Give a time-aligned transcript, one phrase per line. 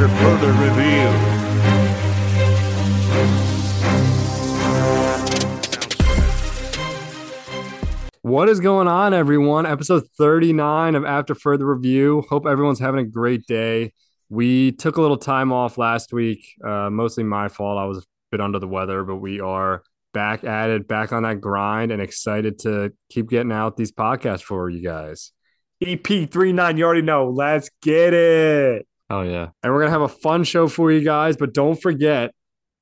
[0.00, 1.10] after further review.
[8.22, 9.66] What is going on, everyone?
[9.66, 12.24] Episode 39 of After Further Review.
[12.30, 13.92] Hope everyone's having a great day.
[14.28, 17.78] We took a little time off last week, uh, mostly my fault.
[17.78, 19.82] I was a bit under the weather, but we are
[20.14, 24.42] back at it, back on that grind, and excited to keep getting out these podcasts
[24.42, 25.32] for you guys.
[25.82, 27.28] EP39, you already know.
[27.28, 28.86] Let's get it.
[29.10, 29.48] Oh, yeah.
[29.62, 32.32] And we're going to have a fun show for you guys, but don't forget,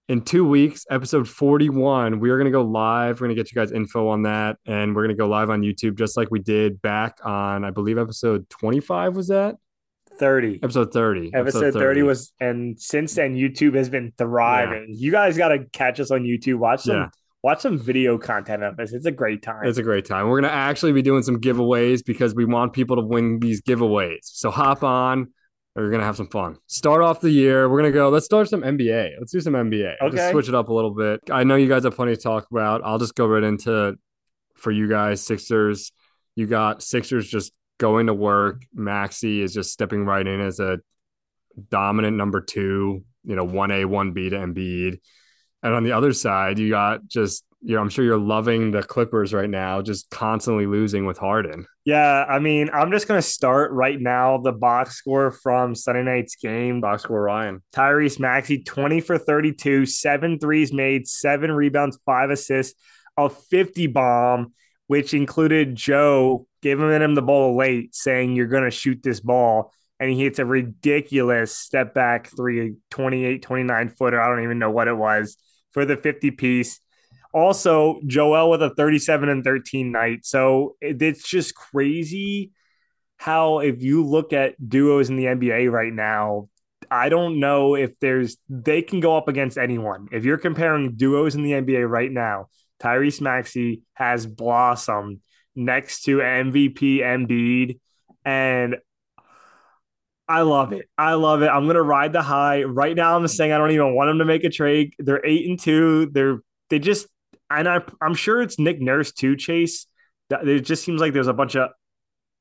[0.09, 3.21] in two weeks, episode 41, we are going to go live.
[3.21, 4.59] We're going to get you guys info on that.
[4.67, 7.71] And we're going to go live on YouTube, just like we did back on, I
[7.71, 9.57] believe, episode 25 was that?
[10.19, 10.61] 30.
[10.63, 11.31] Episode 30.
[11.35, 12.03] Episode 30.
[12.03, 14.89] was, and since then, YouTube has been thriving.
[14.91, 15.07] Yeah.
[15.07, 16.57] You guys got to catch us on YouTube.
[16.57, 16.97] Watch some.
[16.97, 17.09] Yeah.
[17.43, 18.93] Watch some video content of this.
[18.93, 19.65] It's a great time.
[19.65, 20.27] It's a great time.
[20.29, 23.63] We're going to actually be doing some giveaways because we want people to win these
[23.63, 24.19] giveaways.
[24.23, 25.33] So hop on,
[25.83, 26.57] we're gonna have some fun.
[26.67, 27.69] Start off the year.
[27.69, 28.09] We're gonna go.
[28.09, 29.13] Let's start some NBA.
[29.19, 29.97] Let's do some NBA.
[30.01, 30.17] Okay.
[30.17, 31.21] Just switch it up a little bit.
[31.31, 32.83] I know you guys have plenty to talk about.
[32.85, 33.97] I'll just go right into
[34.55, 35.23] for you guys.
[35.23, 35.93] Sixers.
[36.35, 38.65] You got Sixers just going to work.
[38.75, 40.79] Maxey is just stepping right in as a
[41.71, 43.05] dominant number two.
[43.25, 45.01] You know, one A, one B to Embiid.
[45.63, 48.83] And on the other side, you got just you know, I'm sure you're loving the
[48.83, 51.67] Clippers right now, just constantly losing with Harden.
[51.85, 54.39] Yeah, I mean, I'm just gonna start right now.
[54.39, 56.81] The box score from Sunday night's game.
[56.81, 57.63] Box score Ryan.
[57.73, 62.81] Tyrese Maxey, 20 for 32, seven threes made, seven rebounds, five assists,
[63.17, 64.53] a 50 bomb,
[64.87, 69.73] which included Joe giving him the ball late, saying you're gonna shoot this ball.
[69.99, 74.21] And he hits a ridiculous step back three, 28, 29 footer.
[74.21, 75.37] I don't even know what it was
[75.73, 76.81] for the 50 piece
[77.33, 80.25] also, Joel with a 37 and 13 night.
[80.25, 82.53] So it's just crazy
[83.17, 86.49] how, if you look at duos in the NBA right now,
[86.91, 90.09] I don't know if there's, they can go up against anyone.
[90.11, 92.47] If you're comparing duos in the NBA right now,
[92.81, 95.21] Tyrese Maxey has blossomed
[95.55, 97.81] next to MVP Embiid.
[98.25, 98.77] And
[100.29, 100.89] I love it.
[100.97, 101.49] I love it.
[101.49, 102.63] I'm gonna ride the high.
[102.63, 104.93] Right now, I'm saying I don't even want them to make a trade.
[104.99, 106.11] They're eight and two.
[106.13, 107.07] They're they just
[107.51, 109.87] and I, I'm sure it's Nick Nurse too, Chase.
[110.31, 111.71] It just seems like there's a bunch of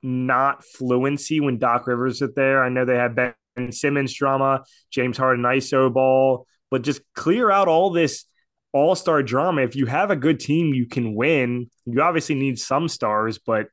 [0.03, 2.63] not fluency when Doc Rivers is there.
[2.63, 3.33] I know they have Ben
[3.71, 8.25] Simmons drama, James Harden ISO ball, but just clear out all this
[8.73, 9.61] all star drama.
[9.61, 11.69] If you have a good team, you can win.
[11.85, 13.67] You obviously need some stars, but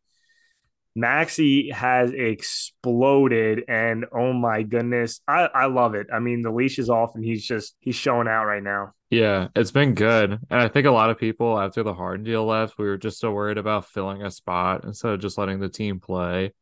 [0.97, 6.07] Maxey has exploded, and oh my goodness, I, I love it.
[6.13, 8.93] I mean, the leash is off, and he's just he's showing out right now.
[9.15, 12.45] Yeah, it's been good, and I think a lot of people after the Harden deal
[12.47, 15.69] left, we were just so worried about filling a spot instead of just letting the
[15.69, 16.53] team play.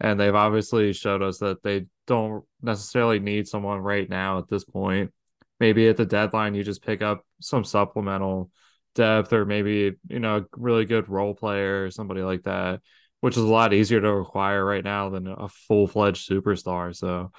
[0.00, 4.64] And they've obviously showed us that they don't necessarily need someone right now at this
[4.64, 5.12] point.
[5.58, 8.52] Maybe at the deadline, you just pick up some supplemental
[8.94, 12.80] depth, or maybe you know a really good role player or somebody like that
[13.20, 16.94] which is a lot easier to acquire right now than a full fledged superstar.
[16.94, 17.32] So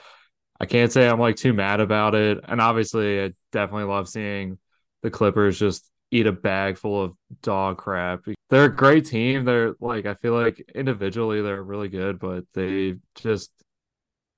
[0.59, 2.39] I can't say I'm like too mad about it.
[2.47, 4.57] And obviously, I definitely love seeing
[5.01, 8.25] the Clippers just eat a bag full of dog crap.
[8.49, 9.45] They're a great team.
[9.45, 13.51] They're like, I feel like individually they're really good, but they just,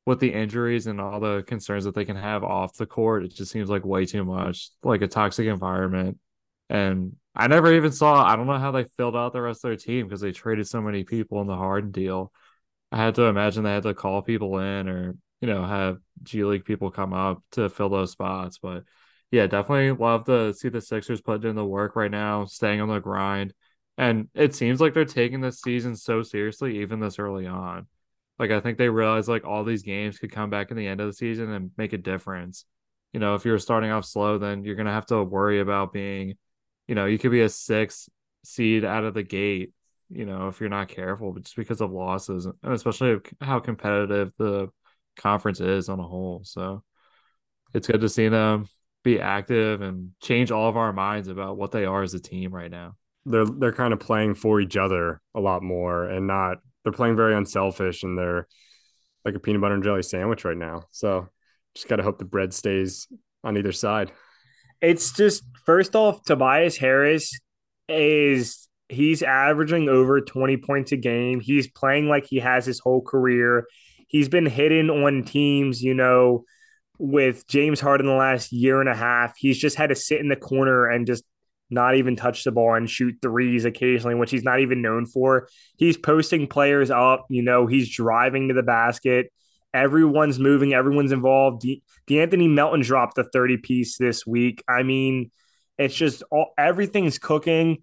[0.05, 3.33] with the injuries and all the concerns that they can have off the court, it
[3.33, 6.19] just seems like way too much, like a toxic environment.
[6.69, 8.25] And I never even saw.
[8.25, 10.67] I don't know how they filled out the rest of their team because they traded
[10.67, 12.31] so many people in the Harden deal.
[12.91, 16.43] I had to imagine they had to call people in or you know have G
[16.43, 18.59] League people come up to fill those spots.
[18.59, 18.83] But
[19.31, 22.89] yeah, definitely love to see the Sixers putting in the work right now, staying on
[22.89, 23.53] the grind.
[23.97, 27.87] And it seems like they're taking this season so seriously, even this early on.
[28.39, 31.01] Like I think they realize like all these games could come back in the end
[31.01, 32.65] of the season and make a difference.
[33.13, 36.35] You know, if you're starting off slow, then you're gonna have to worry about being
[36.87, 38.09] you know, you could be a six
[38.43, 39.71] seed out of the gate,
[40.09, 44.33] you know, if you're not careful, but just because of losses, and especially how competitive
[44.37, 44.69] the
[45.17, 46.41] conference is on a whole.
[46.43, 46.83] So
[47.73, 48.67] it's good to see them
[49.03, 52.53] be active and change all of our minds about what they are as a team
[52.53, 52.95] right now.
[53.25, 57.15] They're they're kind of playing for each other a lot more and not they're playing
[57.15, 58.47] very unselfish and they're
[59.23, 60.83] like a peanut butter and jelly sandwich right now.
[60.91, 61.29] So
[61.75, 63.07] just got to hope the bread stays
[63.43, 64.11] on either side
[64.81, 67.39] it's just first off, Tobias Harris
[67.87, 71.39] is he's averaging over 20 points a game.
[71.39, 73.67] He's playing like he has his whole career.
[74.11, 76.43] He's been hitting on teams, you know,
[76.99, 79.37] with James Harden the last year and a half.
[79.37, 81.23] He's just had to sit in the corner and just
[81.69, 85.47] not even touch the ball and shoot threes occasionally, which he's not even known for.
[85.77, 89.31] He's posting players up, you know, he's driving to the basket.
[89.73, 91.61] Everyone's moving, everyone's involved.
[91.61, 94.61] De- De'Anthony Melton dropped the 30 piece this week.
[94.67, 95.31] I mean,
[95.77, 97.77] it's just all everything's cooking.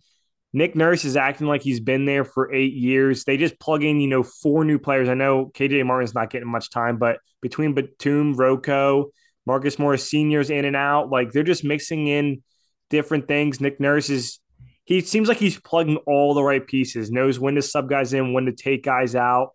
[0.52, 3.24] Nick Nurse is acting like he's been there for eight years.
[3.24, 5.08] They just plug in, you know, four new players.
[5.08, 9.10] I know KJ Martin's not getting much time, but between Batum, Rocco,
[9.46, 12.42] Marcus Morris seniors in and out, like they're just mixing in
[12.90, 13.60] different things.
[13.60, 14.40] Nick Nurse is
[14.84, 18.32] he seems like he's plugging all the right pieces, knows when to sub guys in,
[18.32, 19.50] when to take guys out.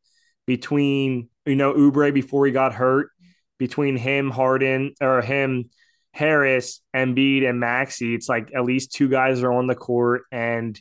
[0.45, 3.09] Between you know Oubre before he got hurt,
[3.57, 5.69] between him Harden or him
[6.13, 10.79] Harris, Embiid, and Maxey, it's like at least two guys are on the court, and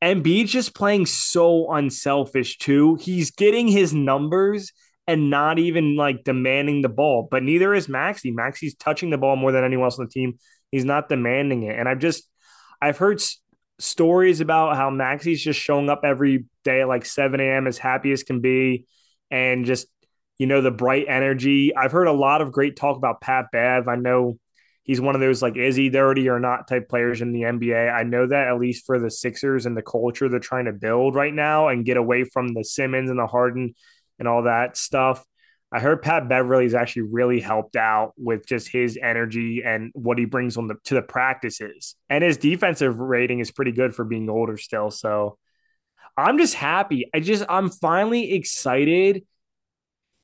[0.00, 2.94] Embiid's just playing so unselfish too.
[2.94, 4.72] He's getting his numbers
[5.08, 8.30] and not even like demanding the ball, but neither is Maxey.
[8.30, 10.38] Maxey's touching the ball more than anyone else on the team.
[10.70, 12.28] He's not demanding it, and I've just
[12.80, 13.20] I've heard
[13.80, 17.66] stories about how Maxey's just showing up every day at like 7 a.m.
[17.66, 18.86] as happy as can be,
[19.32, 19.88] and just
[20.38, 21.74] you know the bright energy.
[21.74, 23.88] I've heard a lot of great talk about Pat Bev.
[23.88, 24.38] I know
[24.90, 27.94] he's one of those like is he dirty or not type players in the NBA.
[27.94, 31.14] I know that at least for the Sixers and the culture they're trying to build
[31.14, 33.76] right now and get away from the Simmons and the Harden
[34.18, 35.24] and all that stuff.
[35.70, 40.24] I heard Pat Beverley's actually really helped out with just his energy and what he
[40.24, 41.94] brings on the to the practices.
[42.08, 44.90] And his defensive rating is pretty good for being older still.
[44.90, 45.38] So
[46.16, 47.08] I'm just happy.
[47.14, 49.24] I just I'm finally excited.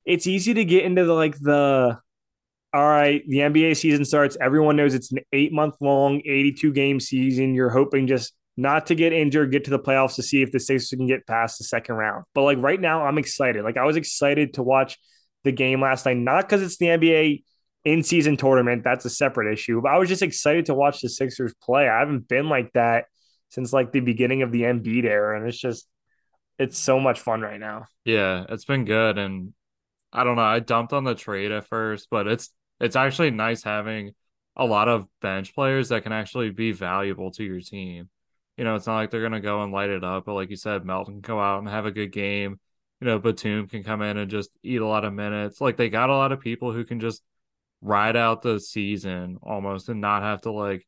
[0.04, 2.00] It's easy to get into the like the
[2.76, 4.36] all right, the NBA season starts.
[4.38, 7.54] Everyone knows it's an eight month long, 82 game season.
[7.54, 10.60] You're hoping just not to get injured, get to the playoffs to see if the
[10.60, 12.24] Sixers can get past the second round.
[12.34, 13.64] But like right now, I'm excited.
[13.64, 14.98] Like I was excited to watch
[15.44, 17.44] the game last night, not because it's the NBA
[17.86, 18.84] in season tournament.
[18.84, 19.80] That's a separate issue.
[19.80, 21.88] But I was just excited to watch the Sixers play.
[21.88, 23.06] I haven't been like that
[23.48, 25.38] since like the beginning of the Embiid era.
[25.38, 25.88] And it's just,
[26.58, 27.86] it's so much fun right now.
[28.04, 29.16] Yeah, it's been good.
[29.16, 29.54] And
[30.12, 30.42] I don't know.
[30.42, 32.50] I dumped on the trade at first, but it's
[32.80, 34.12] it's actually nice having
[34.56, 38.08] a lot of bench players that can actually be valuable to your team.
[38.56, 40.56] You know, it's not like they're gonna go and light it up, but like you
[40.56, 42.58] said, Melton can go out and have a good game.
[43.00, 45.60] You know, Batum can come in and just eat a lot of minutes.
[45.60, 47.22] Like they got a lot of people who can just
[47.82, 50.86] ride out the season almost and not have to like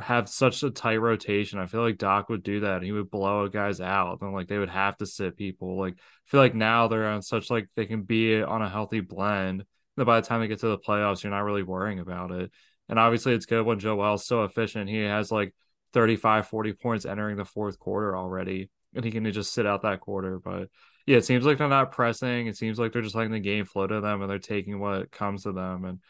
[0.00, 1.58] have such a tight rotation.
[1.58, 2.82] I feel like Doc would do that.
[2.82, 5.78] He would blow guys out and like they would have to sit people.
[5.78, 9.00] Like I feel like now they're on such like they can be on a healthy
[9.00, 9.64] blend
[9.98, 12.50] that by the time they get to the playoffs, you're not really worrying about it.
[12.88, 14.88] And obviously, it's good when Joel's so efficient.
[14.88, 15.54] He has like
[15.92, 20.00] 35, 40 points entering the fourth quarter already, and he can just sit out that
[20.00, 20.38] quarter.
[20.38, 20.68] But
[21.06, 22.46] yeah, it seems like they're not pressing.
[22.46, 25.10] It seems like they're just letting the game flow to them and they're taking what
[25.10, 25.86] comes to them.
[25.86, 26.00] And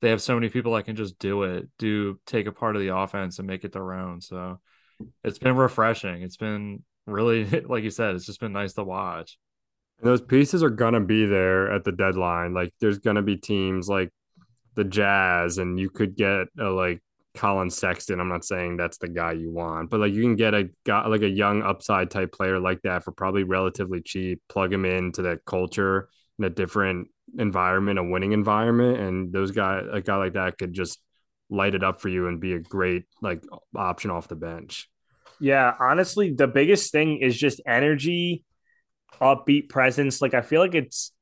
[0.00, 2.82] they have so many people that can just do it, do take a part of
[2.82, 4.20] the offense and make it their own.
[4.20, 4.60] So
[5.22, 6.22] it's been refreshing.
[6.22, 9.38] It's been really, like you said, it's just been nice to watch.
[10.00, 12.54] And those pieces are gonna be there at the deadline.
[12.54, 14.10] Like there's gonna be teams like
[14.74, 17.02] the Jazz, and you could get a like
[17.34, 18.20] Colin Sexton.
[18.20, 21.06] I'm not saying that's the guy you want, but like you can get a guy
[21.06, 24.40] like a young upside type player like that for probably relatively cheap.
[24.48, 26.08] Plug him into that culture
[26.38, 27.08] in a different
[27.38, 31.00] environment, a winning environment, and those guys, a guy like that, could just
[31.50, 33.42] light it up for you and be a great like
[33.74, 34.88] option off the bench.
[35.40, 38.44] Yeah, honestly, the biggest thing is just energy
[39.20, 40.22] upbeat presence.
[40.22, 41.12] Like I feel like it's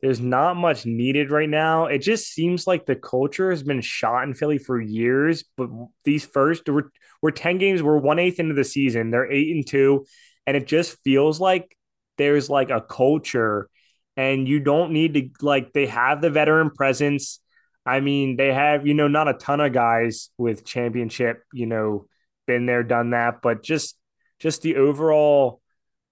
[0.00, 1.86] there's not much needed right now.
[1.86, 5.70] It just seems like the culture has been shot in Philly for years, but
[6.04, 6.90] these first we're
[7.22, 10.06] we're 10 games, we're one eighth into the season, they're eight and two,
[10.46, 11.76] and it just feels like
[12.18, 13.68] there's like a culture
[14.16, 17.40] and you don't need to like they have the veteran presence.
[17.86, 22.06] I mean, they have, you know, not a ton of guys with championship, you know,
[22.46, 23.96] been there, done that, but just
[24.40, 25.61] just the overall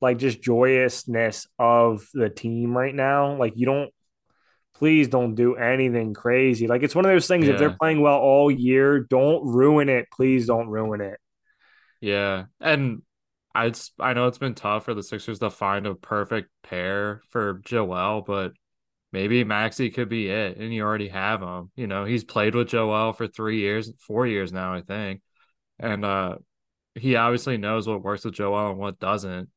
[0.01, 3.37] like just joyousness of the team right now.
[3.37, 3.91] Like you don't
[4.75, 6.67] please don't do anything crazy.
[6.67, 7.53] Like it's one of those things yeah.
[7.53, 10.09] if they're playing well all year, don't ruin it.
[10.11, 11.19] Please don't ruin it.
[12.01, 12.45] Yeah.
[12.61, 13.03] And
[13.55, 17.61] I I know it's been tough for the Sixers to find a perfect pair for
[17.65, 18.53] Joel, but
[19.13, 21.71] maybe Maxey could be it, and you already have him.
[21.75, 25.23] You know, he's played with Joel for three years, four years now, I think,
[25.79, 26.37] and uh,
[26.95, 29.49] he obviously knows what works with Joel and what doesn't.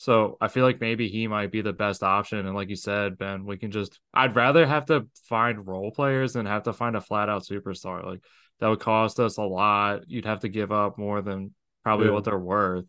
[0.00, 2.46] So I feel like maybe he might be the best option.
[2.46, 6.32] And like you said, Ben, we can just I'd rather have to find role players
[6.32, 8.02] than have to find a flat out superstar.
[8.02, 8.24] Like
[8.60, 10.08] that would cost us a lot.
[10.08, 11.54] You'd have to give up more than
[11.84, 12.12] probably yeah.
[12.12, 12.86] what they're worth.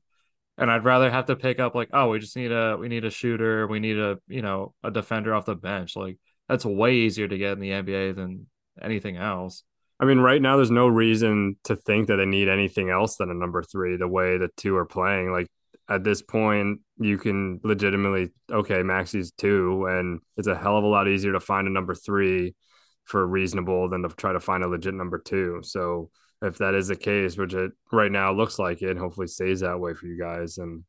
[0.57, 3.03] And I'd rather have to pick up like, oh, we just need a we need
[3.03, 5.97] a shooter, we need a you know, a defender off the bench.
[5.97, 8.47] Like that's way easier to get in the NBA than
[8.81, 9.63] anything else.
[9.99, 13.29] I mean, right now there's no reason to think that they need anything else than
[13.29, 15.29] a number three, the way the two are playing.
[15.33, 15.47] Like
[15.91, 20.87] at this point, you can legitimately okay, Maxey's two, and it's a hell of a
[20.87, 22.55] lot easier to find a number three
[23.03, 25.59] for reasonable than to try to find a legit number two.
[25.63, 26.09] So
[26.41, 29.79] if that is the case, which it right now looks like it, hopefully stays that
[29.79, 30.57] way for you guys.
[30.57, 30.83] And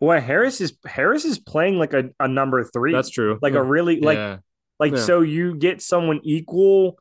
[0.00, 2.92] well, Harris is Harris is playing like a, a number three.
[2.92, 3.38] That's true.
[3.42, 3.60] Like yeah.
[3.60, 4.38] a really like yeah.
[4.80, 5.04] like yeah.
[5.04, 6.98] so you get someone equal,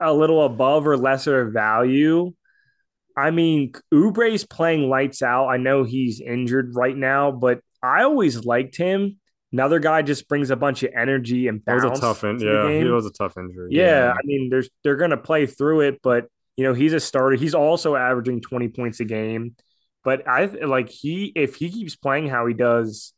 [0.00, 2.32] a little above or lesser value.
[3.16, 5.48] I mean, Oubre's playing lights out.
[5.48, 9.18] I know he's injured right now, but I always liked him.
[9.52, 11.84] Another guy just brings a bunch of energy and bounce.
[11.84, 13.68] It was a tough, in- yeah, it was a tough injury.
[13.70, 17.00] Yeah, yeah, I mean, there's they're gonna play through it, but you know, he's a
[17.00, 17.36] starter.
[17.36, 19.56] He's also averaging 20 points a game.
[20.04, 23.12] But I like he if he keeps playing how he does,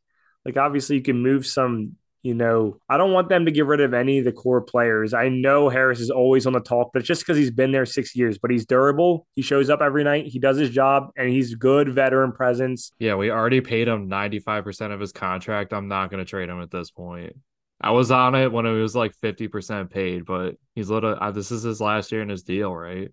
[0.45, 1.97] like obviously you can move some,
[2.29, 5.15] you know, I don't want them to get rid of any of the core players.
[5.15, 7.87] I know Harris is always on the talk, but it's just because he's been there
[7.87, 9.27] six years, but he's durable.
[9.35, 12.93] He shows up every night, he does his job, and he's good veteran presence.
[12.99, 15.73] Yeah, we already paid him 95% of his contract.
[15.73, 17.33] I'm not gonna trade him at this point.
[17.81, 21.17] I was on it when it was like 50% paid, but he's little.
[21.19, 23.11] Uh, this is his last year in his deal, right?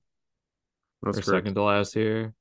[1.03, 1.37] That's or correct.
[1.37, 2.33] second to last year.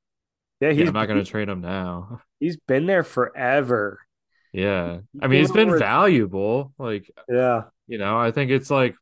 [0.60, 2.20] Yeah, he's yeah, I'm not going to trade him now.
[2.40, 4.00] He's been there forever.
[4.54, 6.72] Yeah, I mean, he's been valuable.
[6.78, 8.94] Like, yeah, you know, I think it's like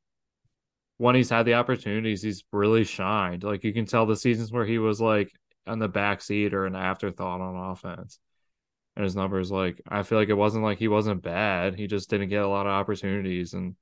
[0.97, 3.45] when he's had the opportunities, he's really shined.
[3.45, 5.31] Like you can tell the seasons where he was like
[5.67, 8.19] on the back seat or an afterthought on offense.
[8.97, 11.75] And his numbers, like, I feel like it wasn't like he wasn't bad.
[11.75, 13.75] He just didn't get a lot of opportunities and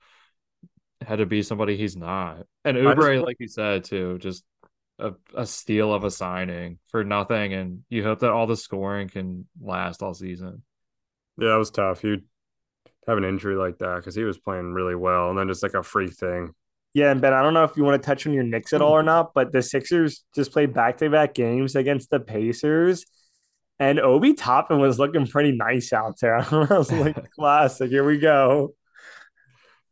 [1.00, 2.46] had to be somebody he's not.
[2.64, 4.44] And Oubre, like you said too, just
[4.98, 9.08] a, a steal of a signing for nothing, and you hope that all the scoring
[9.08, 10.62] can last all season.
[11.40, 12.04] Yeah, it was tough.
[12.04, 12.24] You'd
[13.06, 15.74] have an injury like that because he was playing really well, and then just like
[15.74, 16.54] a freak thing.
[16.92, 18.82] Yeah, and Ben, I don't know if you want to touch on your Knicks at
[18.82, 23.04] all or not, but the Sixers just played back to back games against the Pacers.
[23.78, 26.36] And Obi Toppin was looking pretty nice out there.
[26.50, 27.90] I was like, classic.
[27.90, 28.74] Here we go.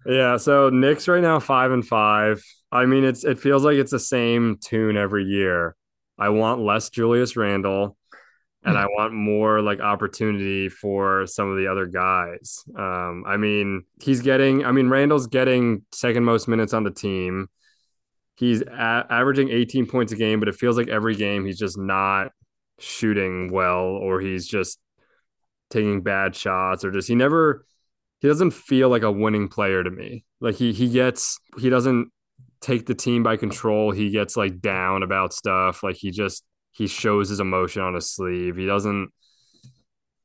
[0.04, 0.36] Yeah.
[0.36, 2.42] So Knicks right now five and five.
[2.70, 5.76] I mean, it's it feels like it's the same tune every year.
[6.18, 7.96] I want less Julius Randle,
[8.68, 12.64] and I want more like opportunity for some of the other guys.
[12.76, 14.64] Um, I mean, he's getting.
[14.64, 17.48] I mean, Randle's getting second most minutes on the team.
[18.36, 21.78] He's a- averaging 18 points a game, but it feels like every game he's just
[21.78, 22.32] not
[22.78, 24.78] shooting well, or he's just
[25.70, 27.64] taking bad shots, or just he never.
[28.20, 30.24] He doesn't feel like a winning player to me.
[30.40, 32.10] Like he he gets he doesn't
[32.60, 33.92] take the team by control.
[33.92, 35.82] He gets like down about stuff.
[35.82, 38.56] Like he just he shows his emotion on his sleeve.
[38.56, 39.10] He doesn't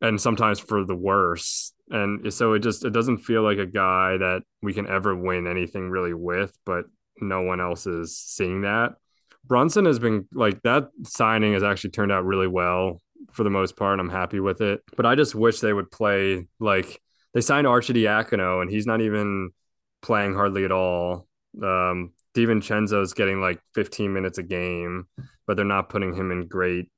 [0.04, 1.74] and sometimes for the worse.
[1.90, 5.48] And so it just it doesn't feel like a guy that we can ever win
[5.48, 6.86] anything really with, but
[7.20, 8.96] no one else is seeing that.
[9.46, 13.76] Brunson has been like that signing has actually turned out really well for the most
[13.76, 14.00] part.
[14.00, 14.82] I'm happy with it.
[14.96, 17.02] But I just wish they would play like
[17.34, 19.52] they signed Arcidiacono and he's not even
[20.02, 21.28] playing hardly at all.
[21.62, 25.06] Um, is getting like 15 minutes a game,
[25.48, 26.90] but they're not putting him in great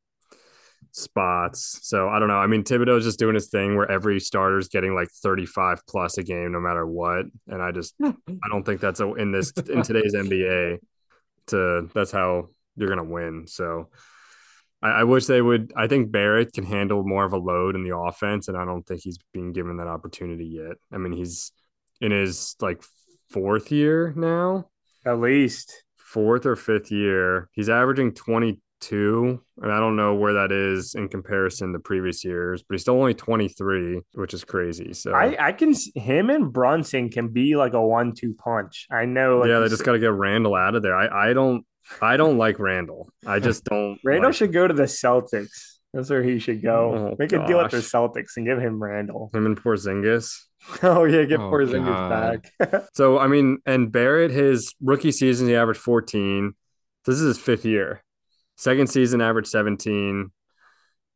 [0.92, 1.80] spots.
[1.84, 2.38] So I don't know.
[2.38, 6.24] I mean, Thibodeau's just doing his thing where every starter's getting like 35 plus a
[6.24, 7.26] game no matter what.
[7.48, 10.80] And I just I don't think that's a, in this in today's NBA
[11.48, 13.46] to that's how you're gonna win.
[13.48, 13.90] So
[14.82, 17.84] I, I wish they would I think Barrett can handle more of a load in
[17.84, 20.78] the offense, and I don't think he's being given that opportunity yet.
[20.92, 21.52] I mean, he's
[22.02, 22.84] in his like
[23.30, 24.70] fourth year now.
[25.06, 25.84] At least
[26.16, 27.50] fourth or fifth year.
[27.52, 29.42] He's averaging 22.
[29.62, 32.96] And I don't know where that is in comparison to previous years, but he's still
[32.96, 34.94] only 23, which is crazy.
[34.94, 38.88] So I, I can him and Brunson can be like a one two punch.
[38.90, 39.40] I know.
[39.40, 40.96] Like yeah, they just got to get Randle out of there.
[40.96, 41.66] I, I don't
[42.02, 43.10] I don't like Randle.
[43.26, 44.00] I just don't.
[44.04, 45.75] Randle like should go to the Celtics.
[45.96, 46.94] That's where he should go.
[46.94, 47.46] Oh, Make gosh.
[47.46, 49.32] a deal with the Celtics and give him Randle.
[49.34, 50.38] Him and Porzingis.
[50.82, 52.88] Oh yeah, get oh, Porzingis back.
[52.96, 56.56] so I mean, and Barrett, his rookie season, he averaged 14.
[57.06, 58.04] This is his fifth year.
[58.58, 60.32] Second season, averaged 17.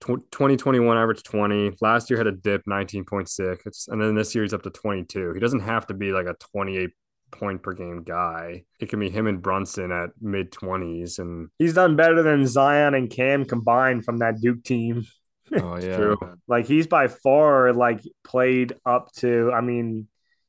[0.02, 1.78] 2021 averaged 20.
[1.82, 3.88] Last year had a dip, 19.6.
[3.88, 5.34] and then this year he's up to 22.
[5.34, 6.92] He doesn't have to be like a 28
[7.32, 8.64] point per game guy.
[8.80, 11.20] It can be him and Brunson at mid 20s.
[11.20, 15.06] And he's done better than Zion and Cam combined from that Duke team.
[15.52, 15.98] Oh yeah.
[15.98, 16.18] True.
[16.48, 20.08] Like he's by far like played up to I mean,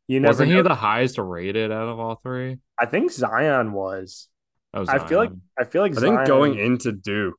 [0.09, 2.59] you know Wasn't he the highest rated out of all three?
[2.79, 4.29] I think Zion was.
[4.75, 5.01] Oh, Zion.
[5.01, 7.39] I feel like I feel like I Zion think going into Duke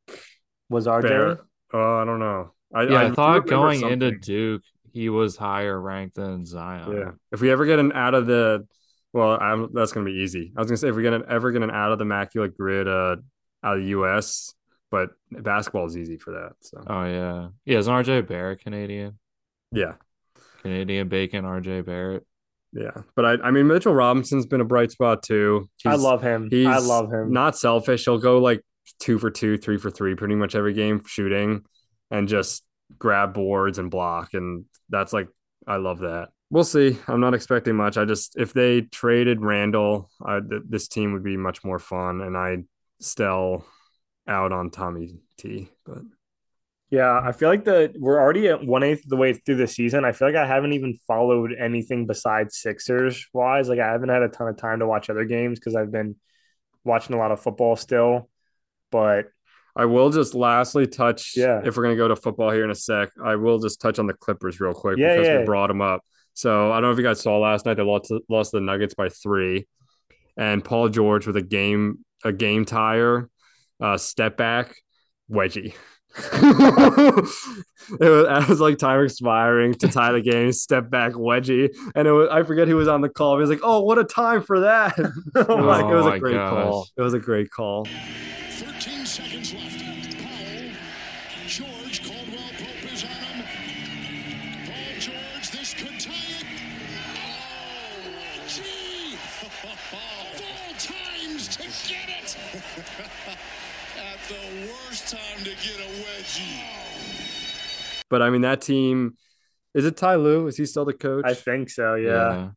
[0.69, 1.37] was RJ.
[1.71, 2.51] Oh, uh, I don't know.
[2.73, 4.01] I, yeah, I, I thought going something.
[4.01, 6.91] into Duke he was higher ranked than Zion.
[6.91, 7.11] Yeah.
[7.31, 8.67] If we ever get an out of the
[9.13, 10.51] well, I'm, that's going to be easy.
[10.55, 12.05] I was going to say if we're going to ever get an out of the
[12.05, 13.17] Immaculate Grid uh,
[13.63, 14.53] out of the U.S.,
[14.89, 16.51] but basketball is easy for that.
[16.61, 16.83] So.
[16.85, 17.77] Oh yeah, yeah.
[17.77, 19.17] Is RJ Barrett Canadian?
[19.71, 19.93] Yeah.
[20.61, 22.25] Canadian Bacon, RJ Barrett.
[22.73, 23.01] Yeah.
[23.15, 25.69] But I, I mean, Mitchell Robinson's been a bright spot too.
[25.85, 26.49] I love him.
[26.49, 27.31] He's I love him.
[27.31, 28.05] Not selfish.
[28.05, 28.63] He'll go like
[28.99, 31.63] two for two, three for three, pretty much every game shooting,
[32.09, 32.63] and just
[32.97, 34.33] grab boards and block.
[34.33, 35.29] And that's like
[35.67, 36.29] I love that.
[36.51, 36.97] We'll see.
[37.07, 37.97] I'm not expecting much.
[37.97, 42.19] I just if they traded Randle, I, th- this team would be much more fun.
[42.21, 42.57] And I
[42.99, 43.65] still
[44.27, 45.69] out on Tommy T.
[45.85, 45.99] But
[46.89, 49.67] Yeah, I feel like the we're already at one eighth of the way through the
[49.67, 50.03] season.
[50.03, 53.69] I feel like I haven't even followed anything besides Sixers wise.
[53.69, 56.17] Like I haven't had a ton of time to watch other games because I've been
[56.83, 58.29] watching a lot of football still.
[58.91, 59.27] But
[59.73, 61.35] I will just lastly touch.
[61.37, 61.61] Yeah.
[61.63, 64.07] If we're gonna go to football here in a sec, I will just touch on
[64.07, 65.39] the Clippers real quick Yeah, because yeah.
[65.39, 66.01] we brought them up.
[66.33, 68.93] So I don't know if you guys saw last night they lost lost the Nuggets
[68.93, 69.67] by three,
[70.37, 73.29] and Paul George with a game a game tire,
[73.79, 74.75] uh, step back
[75.29, 75.73] wedgie.
[76.33, 77.47] it, was,
[77.99, 82.27] it was like time expiring to tie the game, step back wedgie, and it was
[82.29, 83.37] I forget who was on the call.
[83.37, 84.93] He was like, "Oh, what a time for that!"
[85.35, 86.87] oh it was a great call.
[86.97, 87.87] It was a great call.
[108.09, 109.15] But I mean, that team
[109.73, 110.47] is it Ty Lue?
[110.47, 111.25] Is he still the coach?
[111.25, 111.95] I think so.
[111.95, 112.49] Yeah.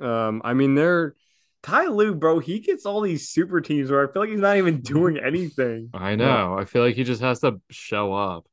[0.00, 1.14] um, I mean, they're
[1.62, 4.56] Ty Lue, bro, he gets all these super teams where I feel like he's not
[4.56, 5.90] even doing anything.
[5.94, 6.56] I know.
[6.58, 8.46] I feel like he just has to show up.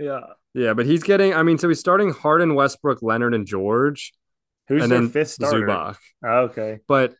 [0.00, 0.20] Yeah.
[0.54, 1.34] yeah, but he's getting.
[1.34, 4.12] I mean, so he's starting Harden, Westbrook, Leonard, and George,
[4.68, 5.66] Who's and their then fifth starter?
[5.66, 5.96] Zubac.
[6.24, 6.80] Oh, okay.
[6.88, 7.14] But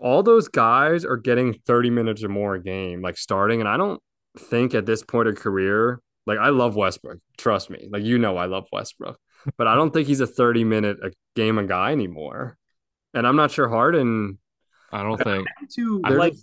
[0.00, 3.60] all those guys are getting thirty minutes or more a game, like starting.
[3.60, 4.02] And I don't
[4.38, 7.18] think at this point of career, like I love Westbrook.
[7.38, 9.18] Trust me, like you know, I love Westbrook,
[9.56, 12.56] but I don't think he's a thirty minute a game a guy anymore.
[13.14, 14.38] And I'm not sure Harden.
[14.90, 15.46] I don't think.
[15.76, 16.34] To I- like,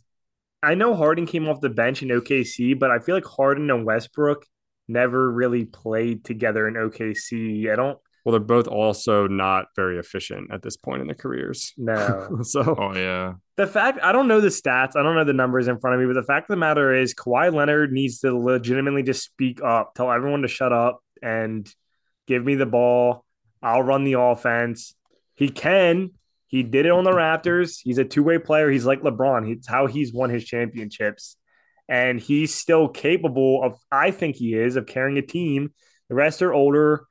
[0.61, 3.85] I know Harden came off the bench in OKC, but I feel like Harden and
[3.85, 4.45] Westbrook
[4.87, 7.71] never really played together in OKC.
[7.71, 7.99] I don't
[8.29, 11.73] Well, they're both also not very efficient at this point in their careers.
[11.77, 12.39] No.
[12.43, 13.33] so Oh yeah.
[13.57, 15.99] the fact I don't know the stats, I don't know the numbers in front of
[15.99, 19.63] me, but the fact of the matter is Kawhi Leonard needs to legitimately just speak
[19.63, 21.67] up, tell everyone to shut up and
[22.27, 23.25] give me the ball.
[23.63, 24.93] I'll run the offense.
[25.33, 26.11] He can.
[26.45, 27.79] He did it on the Raptors.
[27.83, 28.69] He's a two-way player.
[28.69, 29.51] He's like LeBron.
[29.51, 31.35] It's how he's won his championships.
[31.87, 35.73] And he's still capable of, I think he is, of carrying a team.
[36.09, 37.05] The rest are older.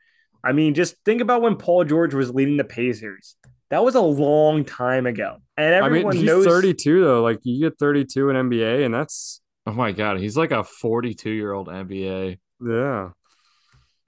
[0.45, 3.37] I mean, just think about when Paul George was leading the Pacers.
[3.71, 5.39] That was a long time ago.
[5.57, 7.23] And I mean, he's knows 32 though.
[7.23, 11.29] Like you get 32 in NBA, and that's Oh my god, he's like a 42
[11.31, 12.39] year old NBA.
[12.67, 13.11] yeah.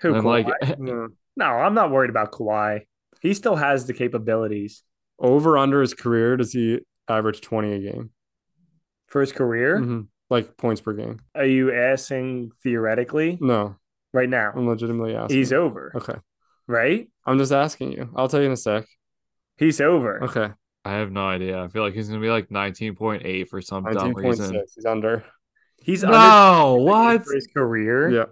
[0.00, 0.24] who and Kawhi?
[0.24, 0.46] like,
[0.80, 1.06] yeah.
[1.36, 2.82] No, I'm not worried about Kawhi.
[3.20, 4.82] He still has the capabilities
[5.18, 8.10] Over under his career, does he average 20 a game?
[9.08, 9.78] for his career.
[9.78, 10.06] Mhm.
[10.30, 11.18] Like points per game?
[11.34, 13.76] Are you asking theoretically No,
[14.12, 14.52] right now?
[14.54, 15.36] I'm legitimately asking.
[15.36, 16.18] He's over, okay.
[16.66, 17.08] right?
[17.26, 18.10] I'm just asking you.
[18.14, 18.86] I'll tell you in a sec.
[19.58, 20.24] He's over.
[20.24, 20.52] Okay.
[20.84, 21.62] I have no idea.
[21.62, 24.16] I feel like he's gonna be like 19.8 for some dumb 19.6.
[24.16, 24.62] reason.
[24.74, 25.24] He's under.
[25.82, 26.10] He's No,
[26.72, 27.24] under what?
[27.24, 28.10] for his career?
[28.10, 28.24] Yeah.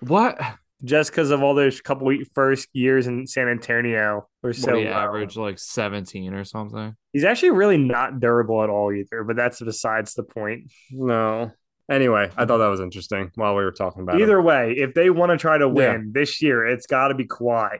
[0.00, 0.38] What?
[0.84, 4.80] just because of all those couple week first years in San Antonio were so What
[4.80, 6.94] he averaged like 17 or something.
[7.12, 9.24] He's actually really not durable at all either.
[9.24, 10.72] But that's besides the point.
[10.90, 11.52] No.
[11.88, 14.22] Anyway, I thought that was interesting while we were talking about it.
[14.22, 16.20] Either way, if they want to try to win Yeah.
[16.20, 17.78] this year, it's got to be Kawhi.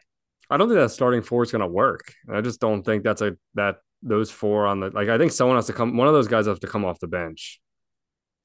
[0.48, 2.12] I don't think that starting four is going to work.
[2.32, 5.08] I just don't think that's a that those four on the like.
[5.08, 5.96] I think someone has to come.
[5.96, 7.60] One of those guys has to come off the bench.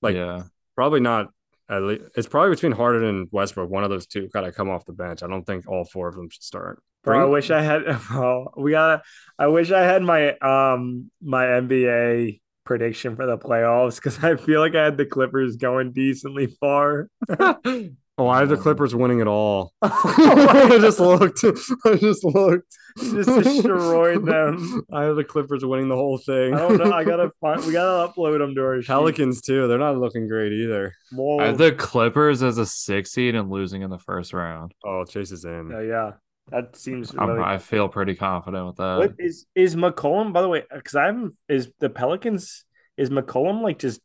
[0.01, 0.43] Like yeah.
[0.75, 1.27] probably not.
[1.69, 3.69] At least it's probably between Harden and Westbrook.
[3.69, 5.21] One of those two got to come off the bench.
[5.21, 6.81] I don't think all four of them should start.
[7.03, 7.83] Bro, I wish I had.
[8.09, 9.03] Bro, we got.
[9.37, 14.59] I wish I had my um my NBA prediction for the playoffs because I feel
[14.59, 17.09] like I had the Clippers going decently far.
[18.17, 19.73] Oh, I have the Clippers winning it all.
[19.81, 21.43] I just looked.
[21.85, 22.77] I just looked.
[22.99, 24.83] Just destroyed them.
[24.93, 26.53] I have the Clippers winning the whole thing.
[26.53, 26.91] I don't know.
[26.93, 27.65] I gotta find.
[27.65, 28.87] We gotta upload them to our sheet.
[28.87, 29.67] Pelicans too.
[29.67, 30.93] They're not looking great either.
[31.13, 34.75] Well, I have the Clippers as a six seed and losing in the first round.
[34.85, 35.73] Oh, Chase is in.
[35.73, 36.11] uh, yeah,
[36.49, 37.13] that seems.
[37.17, 38.97] I'm, Really I feel pretty confident with that.
[38.97, 40.33] What is is McCollum?
[40.33, 41.35] By the way, because I haven't.
[41.47, 42.65] Is the Pelicans?
[42.97, 44.01] Is McCollum like just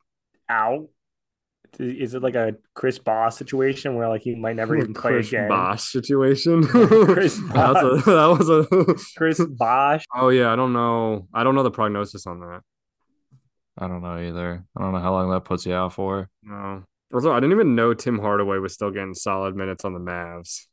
[0.48, 0.88] out?
[1.78, 5.28] Is it like a Chris Bosh situation where like he might never even play Chris
[5.28, 5.48] again?
[5.48, 6.64] Bosh situation.
[6.66, 8.66] Chris That's a, that was a.
[9.16, 10.04] Chris Bosh.
[10.14, 11.28] Oh yeah, I don't know.
[11.34, 12.60] I don't know the prognosis on that.
[13.78, 14.64] I don't know either.
[14.76, 16.30] I don't know how long that puts you out for.
[16.42, 16.84] No.
[17.12, 20.66] Also, I didn't even know Tim Hardaway was still getting solid minutes on the Mavs.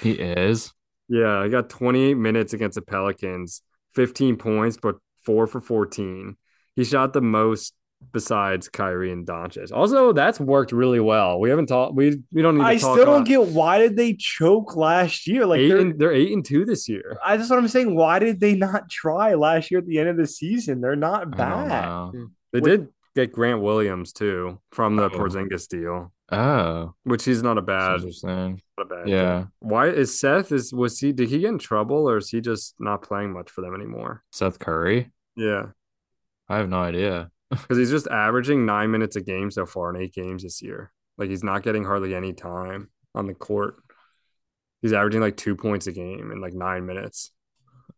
[0.00, 0.72] He is.
[1.08, 3.62] Yeah, I got 28 minutes against the Pelicans,
[3.94, 6.36] 15 points, but four for 14.
[6.76, 7.74] He shot the most
[8.12, 9.70] besides Kyrie and Doncic.
[9.72, 11.38] Also, that's worked really well.
[11.38, 11.94] We haven't talked.
[11.94, 12.62] We we don't need.
[12.62, 15.44] To I talk still don't about get why did they choke last year?
[15.46, 17.18] Like eight they're, and, they're eight and two this year.
[17.24, 17.94] I just what I'm saying.
[17.94, 20.80] Why did they not try last year at the end of the season?
[20.80, 22.12] They're not bad.
[22.52, 25.10] They Wait- did get Grant Williams too from the Oh.
[25.10, 28.02] Porzingis deal, Oh, which he's not a bad.
[28.22, 30.50] Not a bad Yeah, Why is Seth?
[30.50, 31.12] Is was he?
[31.12, 34.24] Did he get in trouble or is he just not playing much for them anymore?
[34.32, 35.10] Seth Curry.
[35.36, 35.66] Yeah,
[36.48, 37.30] I have no idea.
[37.50, 40.90] because he's just averaging nine minutes a game so far in eight games this year.
[41.18, 43.76] Like he's not getting hardly any time on the court.
[44.80, 47.30] He's averaging like two points a game in like nine minutes.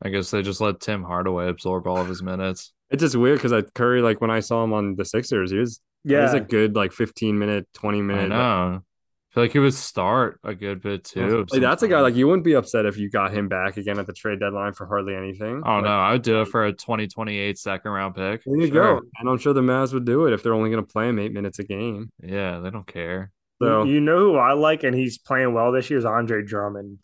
[0.03, 2.73] I guess they just let Tim Hardaway absorb all of his minutes.
[2.91, 5.59] It's just weird because I Curry like when I saw him on the Sixers, he
[5.59, 8.29] was he was a good like fifteen minute, twenty I minute.
[8.31, 8.81] know.
[8.83, 11.45] I feel like he would start a good bit too.
[11.51, 13.99] Like, that's a guy like you wouldn't be upset if you got him back again
[13.99, 15.61] at the trade deadline for hardly anything.
[15.67, 18.45] Oh Like, no, I would do it for a 2028 second round pick.
[18.45, 19.01] There you Sure.
[19.01, 19.07] go.
[19.19, 21.19] And I'm sure the Mavs would do it if they're only going to play him
[21.19, 22.13] eight minutes a game.
[22.23, 23.33] Yeah, they don't care.
[23.61, 26.99] So you know who I like, and he's playing well this year is Andre Drummond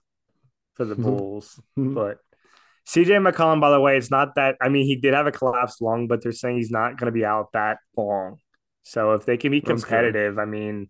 [0.74, 1.60] for the Bulls.
[1.76, 2.18] but
[2.86, 4.54] CJ McCollum, by the way, it's not that.
[4.62, 7.12] I mean, he did have a collapsed lung, but they're saying he's not going to
[7.12, 8.38] be out that long.
[8.82, 10.88] So if they can be competitive, I mean,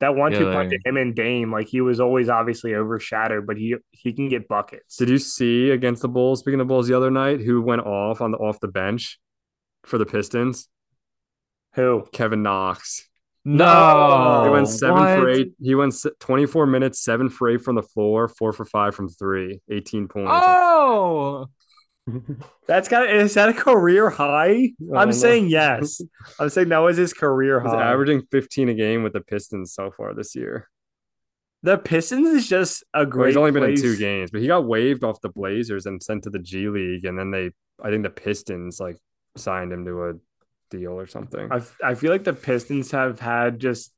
[0.00, 3.46] that one two Yeah, punch to him and Dame, like he was always obviously overshadowed,
[3.46, 4.96] but he he can get buckets.
[4.96, 6.40] did you see against the Bulls?
[6.40, 9.18] Speaking of Bulls, the other night, who went off on the off the bench
[9.84, 10.68] for the Pistons?
[11.74, 12.04] Who?
[12.12, 13.08] Kevin Knox.
[13.44, 15.52] No, he went seven for eight.
[15.60, 19.60] He went 24 minutes, seven for eight from the floor, four for five from three,
[19.70, 20.30] 18 points.
[20.30, 21.48] Oh,
[22.66, 24.50] That's got is that a career high?
[24.50, 25.12] I don't I'm know.
[25.12, 26.00] saying yes.
[26.40, 27.90] I'm saying that was his career He's high.
[27.92, 30.68] averaging 15 a game with the Pistons so far this year.
[31.62, 33.26] The Pistons is just a Well, great.
[33.28, 36.24] he's only been in two games, but he got waived off the Blazers and sent
[36.24, 38.98] to the G League, and then they, I think the Pistons like
[39.36, 40.12] signed him to a
[40.70, 41.52] deal or something.
[41.52, 43.92] I I feel like the Pistons have had just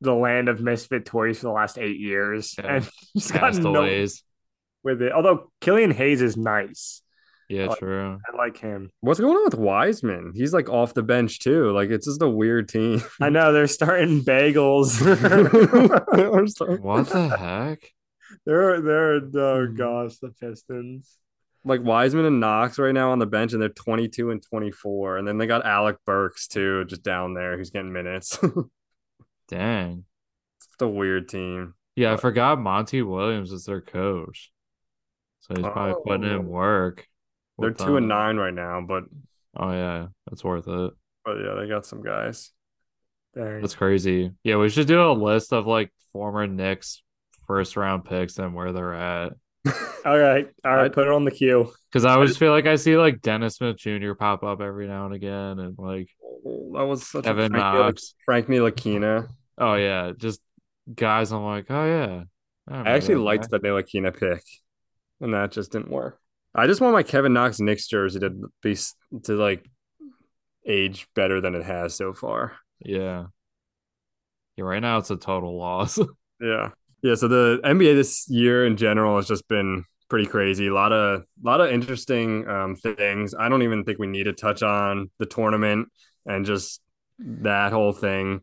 [0.00, 2.76] the land of misfit toys for the last eight years, Yeah.
[2.76, 4.22] and just gotten no castaways.
[4.84, 5.10] with it.
[5.10, 7.02] Although Killian Hayes is nice,
[7.48, 8.18] Yeah, Like- true.
[8.32, 8.90] I like him.
[9.00, 10.32] What's going on with Wiseman?
[10.34, 11.70] He's like off the bench too.
[11.72, 13.00] Like it's just a weird team.
[13.20, 15.00] I know they're starting bagels.
[16.82, 17.90] What the heck?
[18.44, 19.76] they're they're oh Hmm.
[19.76, 21.16] gosh the Pistons.
[21.64, 25.18] like Wiseman and Knox right now on the bench, and they're 22 and 24.
[25.18, 28.38] And then they got Alec Burks too, just down there, who's getting minutes.
[29.48, 30.04] Dang.
[30.58, 31.74] it's a weird team.
[31.96, 34.52] Yeah, I forgot Monty Williams is their coach.
[35.40, 36.36] So he's probably putting Oh.
[36.40, 37.06] in work.
[37.58, 39.04] They're two and uh, nine right now, but
[39.56, 40.92] Oh yeah, that's worth it.
[41.24, 42.52] but yeah, they got some guys.
[43.34, 43.60] Dang.
[43.60, 44.30] That's crazy.
[44.44, 47.02] Yeah, we should do a list of like former Knicks
[47.46, 49.32] first round picks and where they're at.
[50.04, 51.72] All right, all right, I- put it on the queue.
[51.90, 54.12] Because I always feel like I see like Dennis Smith Jr.
[54.14, 57.74] pop up every now and again, and like Oh, that was such Kevin a Frank,
[57.74, 58.14] Knox.
[58.24, 59.28] Frank Ntilikina.
[59.58, 60.40] Oh yeah, just
[60.94, 61.32] guys.
[61.32, 62.22] I'm like, oh yeah.
[62.70, 64.42] I actually liked the Ntilikina pick,
[65.20, 66.18] and that just didn't work.
[66.58, 68.30] I just want my Kevin Knox Knicks jersey to
[68.62, 68.76] be
[69.24, 69.66] to like
[70.66, 72.56] age better than it has so far.
[72.80, 73.26] Yeah.
[74.56, 74.64] Yeah.
[74.64, 75.98] Right now, it's a total loss.
[76.40, 76.68] Yeah.
[77.02, 77.16] Yeah.
[77.16, 80.68] So the NBA this year in general has just been pretty crazy.
[80.68, 83.34] A lot of lot of interesting um, things.
[83.36, 85.88] I don't even think we need to touch on the tournament
[86.26, 86.80] and just
[87.18, 88.42] that whole thing.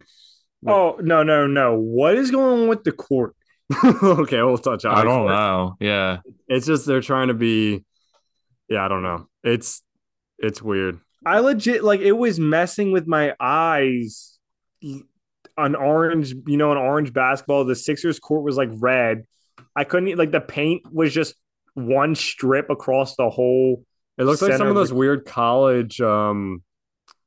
[0.67, 1.80] Oh no no no!
[1.80, 3.34] What is going on with the court?
[3.84, 4.93] okay, we'll touch on.
[4.95, 5.75] I don't know.
[5.80, 6.17] Yeah.
[6.47, 7.84] It's just they're trying to be.
[8.69, 9.28] Yeah, I don't know.
[9.43, 9.82] It's
[10.38, 10.99] it's weird.
[11.25, 14.38] I legit like it was messing with my eyes.
[15.58, 17.63] An orange, you know, an orange basketball.
[17.65, 19.23] The Sixers court was like red.
[19.75, 21.36] I couldn't like the paint was just
[21.73, 23.84] one strip across the whole.
[24.17, 26.63] It looks like some of of those the- weird college um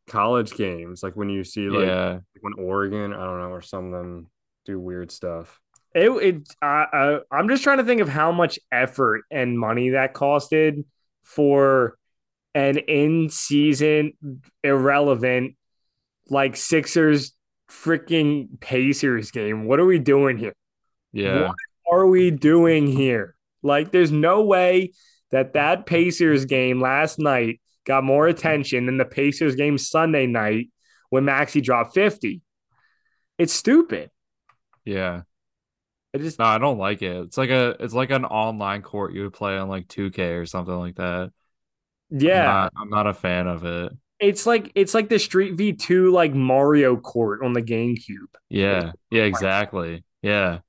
[0.08, 2.18] college games, like when you see like yeah.
[2.40, 4.26] when Oregon, I don't know, or some of them
[4.64, 5.60] do weird stuff.
[5.94, 9.90] It, it I, I, I'm just trying to think of how much effort and money
[9.90, 10.84] that costed
[11.28, 11.96] for
[12.54, 14.12] an in season
[14.64, 15.54] irrelevant
[16.30, 17.32] like Sixers
[17.70, 19.64] freaking Pacers game.
[19.66, 20.54] What are we doing here?
[21.12, 21.48] Yeah.
[21.48, 21.56] What
[21.92, 23.34] are we doing here?
[23.62, 24.92] Like, there's no way
[25.30, 30.70] that that Pacers game last night got more attention than the Pacers game Sunday night
[31.10, 32.40] when Maxey dropped 50.
[33.38, 34.10] It's stupid.
[34.84, 35.22] Yeah.
[36.12, 37.16] It just No, I don't like it.
[37.16, 40.46] It's like a it's like an online court you would play on like 2K or
[40.46, 41.30] something like that.
[42.10, 42.42] I'm yeah.
[42.42, 43.92] not, I'm not a fan of it.
[44.18, 48.34] It's like it's like the Street V2 like Mario court on the GameCube.
[48.48, 48.92] Yeah.
[49.10, 50.04] Yeah, exactly.
[50.22, 50.60] Yeah.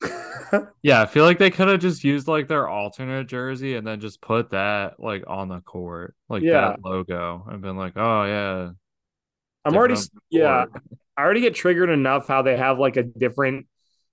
[0.82, 4.00] yeah, I feel like they could have just used like their alternate jersey and then
[4.00, 6.60] just put that like on the court, like Yeah.
[6.70, 8.70] that logo, and been like, oh yeah,
[9.64, 9.96] I'm already
[10.30, 10.66] yeah.
[11.16, 13.66] I already get triggered enough how they have like a different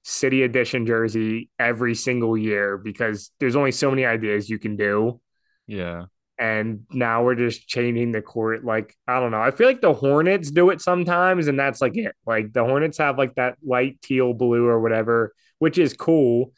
[0.08, 5.20] city edition jersey every single year because there's only so many ideas you can do.
[5.66, 6.06] yeah,
[6.38, 8.64] And now we're just changing the court.
[8.64, 9.42] Like, I don't know.
[9.42, 12.14] I feel like the Hornets do it sometimes, and that's like it.
[12.24, 16.54] Like the Hornets have like that light teal blue or whatever, which is cool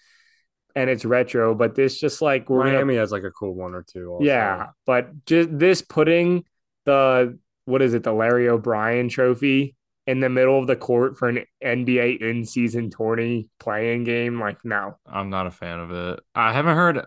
[0.75, 3.73] and it's retro, but this just like we're gonna Miami has like a cool one
[3.73, 4.11] or two.
[4.11, 4.25] Also.
[4.25, 6.43] Yeah, but just this putting
[6.83, 9.75] the what is it, the Larry O'Brien trophy
[10.07, 14.63] in the middle of the court for an NBA in season tourney playing game, like
[14.63, 14.97] no.
[15.05, 16.21] I'm not a fan of it.
[16.33, 17.05] I haven't heard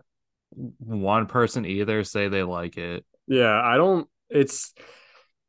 [0.51, 3.05] one person either say they like it.
[3.27, 4.07] Yeah, I don't.
[4.29, 4.75] It's.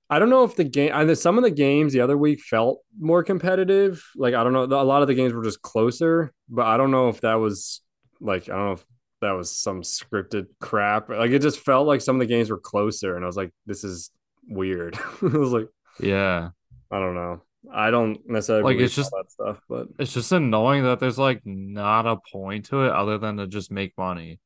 [0.10, 0.92] I don't know if the game.
[0.94, 4.04] I some of the games the other week felt more competitive.
[4.16, 4.64] Like I don't know.
[4.64, 7.82] A lot of the games were just closer, but I don't know if that was
[8.20, 8.86] like I don't know if
[9.22, 11.10] that was some scripted crap.
[11.10, 13.52] Like it just felt like some of the games were closer, and I was like,
[13.66, 14.12] this is
[14.48, 14.98] weird.
[15.22, 16.50] I was like, Yeah,
[16.92, 17.42] I don't know.
[17.72, 21.42] I don't necessarily Like, it's just- that stuff, but it's just annoying that there's like
[21.46, 24.40] not a point to it other than to just make money.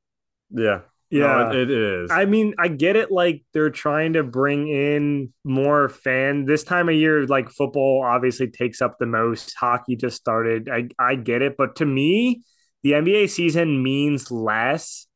[0.49, 0.81] yeah,
[1.11, 2.11] No, it, it is.
[2.11, 3.11] I mean, I get it.
[3.11, 7.25] Like they're trying to bring in more fan this time of year.
[7.25, 9.53] Like football obviously takes up the most.
[9.57, 10.69] Hockey just started.
[10.69, 12.43] I I get it, but to me,
[12.83, 15.07] the NBA season means less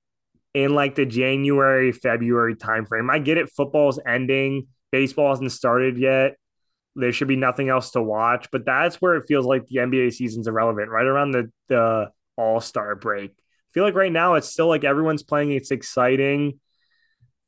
[0.53, 3.11] in like the January February timeframe.
[3.11, 3.49] I get it.
[3.49, 4.67] Football's ending.
[4.91, 6.35] Baseball hasn't started yet.
[6.99, 10.13] There should be nothing else to watch, but that's where it feels like the NBA
[10.13, 10.89] season's irrelevant.
[10.89, 13.31] Right around the the All Star break.
[13.31, 15.51] I feel like right now it's still like everyone's playing.
[15.51, 16.59] It's exciting.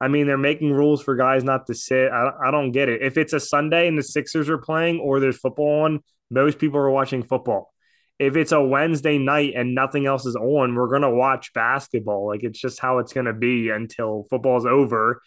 [0.01, 2.11] I mean, they're making rules for guys not to sit.
[2.11, 3.03] I, I don't get it.
[3.03, 5.99] If it's a Sunday and the Sixers are playing or there's football on,
[6.31, 7.71] most people are watching football.
[8.17, 12.27] If it's a Wednesday night and nothing else is on, we're going to watch basketball.
[12.27, 15.21] Like it's just how it's going to be until football's over.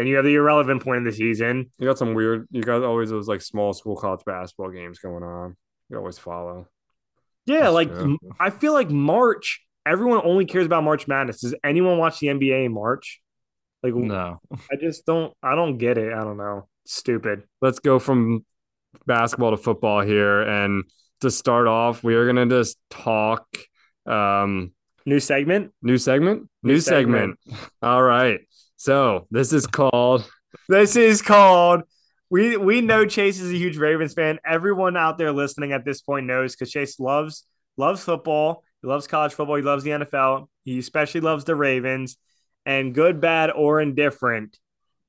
[0.00, 1.70] Then you have the irrelevant point of the season.
[1.78, 2.48] you got some weird.
[2.50, 5.58] You got always those like small school college basketball games going on.
[5.90, 6.68] You always follow.
[7.44, 8.16] Yeah, That's like true.
[8.40, 11.42] I feel like March, everyone only cares about March Madness.
[11.42, 13.20] Does anyone watch the NBA in March?
[13.82, 14.40] Like, No,
[14.72, 15.34] I just don't.
[15.42, 16.14] I don't get it.
[16.14, 16.66] I don't know.
[16.86, 17.42] Stupid.
[17.60, 18.46] let's go from
[19.04, 20.40] basketball to football here.
[20.40, 20.84] And
[21.20, 23.44] to start off, we are gonna just talk
[24.06, 24.72] um
[25.04, 25.72] New segment.
[25.82, 26.48] new segment.
[26.62, 27.38] New, New segment.
[27.82, 28.40] All right.
[28.80, 30.26] So this is called
[30.66, 31.82] This is called.
[32.30, 34.38] We we know Chase is a huge Ravens fan.
[34.42, 37.44] Everyone out there listening at this point knows because Chase loves
[37.76, 38.64] loves football.
[38.80, 39.56] He loves college football.
[39.56, 40.48] He loves the NFL.
[40.64, 42.16] He especially loves the Ravens.
[42.64, 44.58] And good, bad, or indifferent,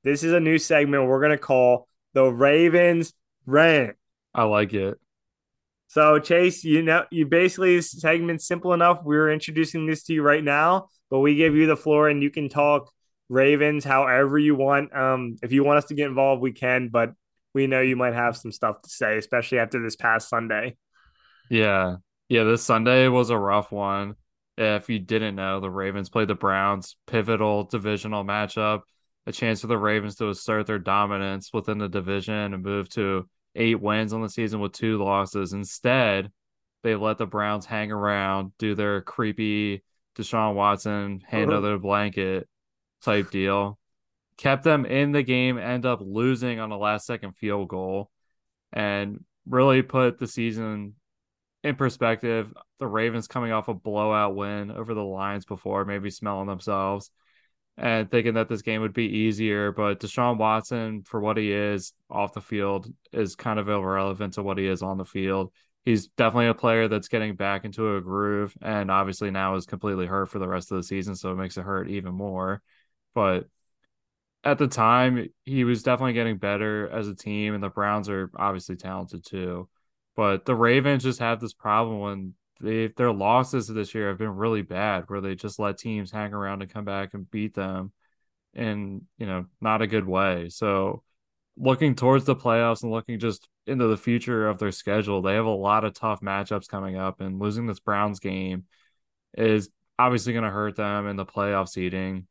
[0.04, 3.14] this is a new segment we're gonna call the Ravens
[3.46, 3.96] rant.
[4.36, 5.00] I like it.
[5.88, 9.00] So Chase, you know, you basically this segment's simple enough.
[9.02, 12.32] We're introducing this to you right now, but we give you the floor and you
[12.32, 12.92] can talk
[13.32, 14.94] Ravens however you want.
[14.96, 17.14] Um, if you want us to get involved, we can, but
[17.54, 20.76] we know you might have some stuff to say, especially after this past Sunday.
[21.50, 21.96] Yeah.
[22.28, 24.16] Yeah, this Sunday was a rough one.
[24.58, 28.82] If you didn't know, the Ravens played the Browns, pivotal divisional matchup,
[29.26, 33.28] a chance for the Ravens to assert their dominance within the division and move to
[33.56, 35.54] eight wins on the season with two losses.
[35.54, 36.32] Instead,
[36.84, 39.84] they let the Browns hang around, do their creepy
[40.18, 41.58] Deshaun Watson hand Uh-huh.
[41.58, 42.48] under the blanket
[43.02, 43.78] type deal.
[44.38, 48.10] Kept them in the game, end up losing on a last second field goal,
[48.74, 50.96] and really put the season
[51.64, 56.48] in perspective, the Ravens coming off a blowout win over the Lions before, maybe smelling
[56.48, 57.12] themselves
[57.78, 59.72] and thinking that this game would be easier.
[59.72, 64.44] But Deshaun Watson, for what he is off the field, is kind of irrelevant to
[64.44, 65.52] what he is on the field.
[65.86, 70.06] He's definitely a player that's getting back into a groove, and obviously now is completely
[70.06, 72.62] hurt for the rest of the season, so it makes it hurt even more.
[73.14, 73.48] But
[74.44, 78.32] at the time, he was definitely getting better as a team, and the Browns are
[78.36, 79.70] obviously talented too.
[80.16, 84.36] But the Ravens just have this problem when they their losses this year have been
[84.36, 87.92] really bad, where they just let teams hang around and come back and beat them
[88.54, 90.50] in, you know, not a good way.
[90.50, 91.04] So
[91.58, 95.46] looking towards the playoffs and looking just into the future of their schedule, they have
[95.46, 98.66] a lot of tough matchups coming up, and losing this Browns game
[99.38, 99.70] is
[100.00, 102.28] obviously going to hurt them in the playoff seeding.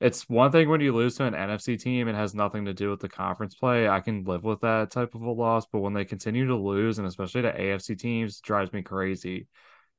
[0.00, 2.90] It's one thing when you lose to an NFC team, it has nothing to do
[2.90, 3.88] with the conference play.
[3.88, 6.98] I can live with that type of a loss, but when they continue to lose,
[6.98, 9.48] and especially to AFC teams, drives me crazy.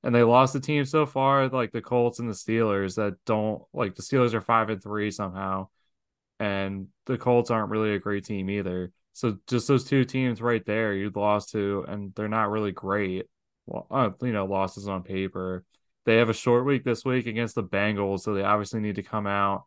[0.02, 3.62] And they lost the team so far, like the Colts and the Steelers, that don't
[3.74, 5.68] like the Steelers are five and three somehow,
[6.40, 8.94] and the Colts aren't really a great team either.
[9.14, 13.26] So just those two teams right there, you lost to, and they're not really great.
[13.66, 15.66] Well, uh, you know, losses on paper.
[16.06, 19.04] they have a short week this week against the Bengals, so they obviously need to
[19.04, 19.66] come out,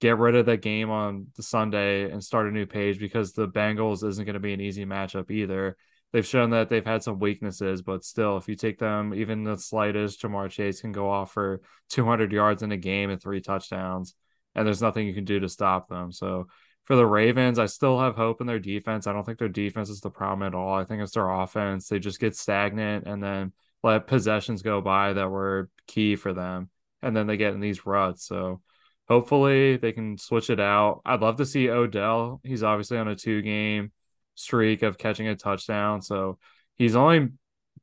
[0.00, 3.48] get rid of that game on the Sunday, and start a new page because the
[3.48, 5.76] Bengals isn't going to be an easy matchup either.
[6.12, 9.58] They've shown that they've had some weaknesses, but still, if you take them even the
[9.58, 14.14] slightest, Ja'Marr Chase can go off for 200 yards in a game and three touchdowns,
[14.54, 16.10] and there's nothing you can do to stop them.
[16.10, 16.46] So
[16.84, 19.06] for the Ravens, I still have hope in their defense.
[19.06, 20.72] I don't think their defense is the problem at all.
[20.72, 21.86] I think it's their offense.
[21.86, 26.70] They just get stagnant and then let possessions go by that were key for them.
[27.02, 28.24] And then they get in these ruts.
[28.26, 28.62] So
[29.08, 31.00] hopefully they can switch it out.
[31.04, 32.40] I'd love to see Odell.
[32.44, 33.92] He's obviously on a two game
[34.34, 36.02] streak of catching a touchdown.
[36.02, 36.38] So
[36.76, 37.30] he's only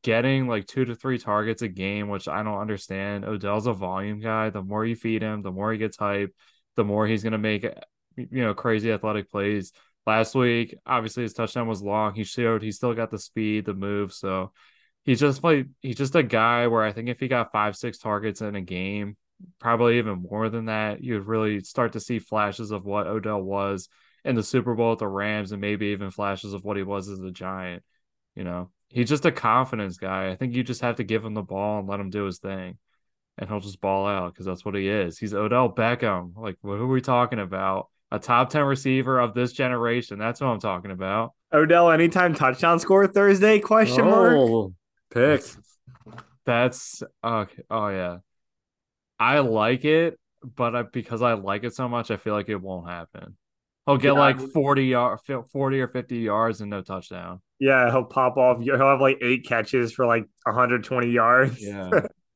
[0.04, 3.26] getting like two to three targets a game, which I don't understand.
[3.26, 4.52] Odell's a volume guy.
[4.52, 6.34] The more you feed him, the more he gets hype,
[6.76, 7.74] the more he's going to make eh,
[8.18, 9.72] you know, crazy athletic plays.
[10.06, 12.14] Last week, obviously his touchdown was long.
[12.14, 14.14] He showed he still got the speed, the move.
[14.14, 14.52] So
[15.04, 17.98] he's just like he's just a guy where I think if he got five, six
[17.98, 19.18] targets in a game,
[19.60, 23.90] probably even more than that, you'd really start to see flashes of what Odell was
[24.24, 27.10] in the Super Bowl with the Rams and maybe even flashes of what he was
[27.10, 27.84] as a giant.
[28.36, 30.30] You know, he's just a confidence guy.
[30.30, 32.40] I think you just have to give him the ball and let him do his
[32.40, 32.78] thing.
[33.38, 35.18] And he'll just ball out because that's what he is.
[35.18, 36.38] He's Odell Beckham.
[36.38, 37.90] Like, what are we talking about?
[38.12, 40.18] a top 10 receiver of this generation.
[40.18, 41.34] That's what I'm talking about.
[41.54, 43.60] Odell, anytime touchdown score Thursday?
[43.60, 44.72] Question oh, mark.
[45.14, 45.44] Pick.
[46.46, 47.64] That's okay.
[47.70, 48.18] Oh yeah,
[49.20, 52.62] I like it, but I, because I like it so much, I feel like it
[52.62, 53.38] won't happen.
[53.86, 55.20] He'll get yeah, like 40 yard,
[55.52, 57.42] 40 or 50 yards and no touchdown.
[57.60, 58.62] Yeah, he'll pop off.
[58.62, 61.62] He'll have like eight catches for like 120 yards.
[61.62, 61.90] Yeah.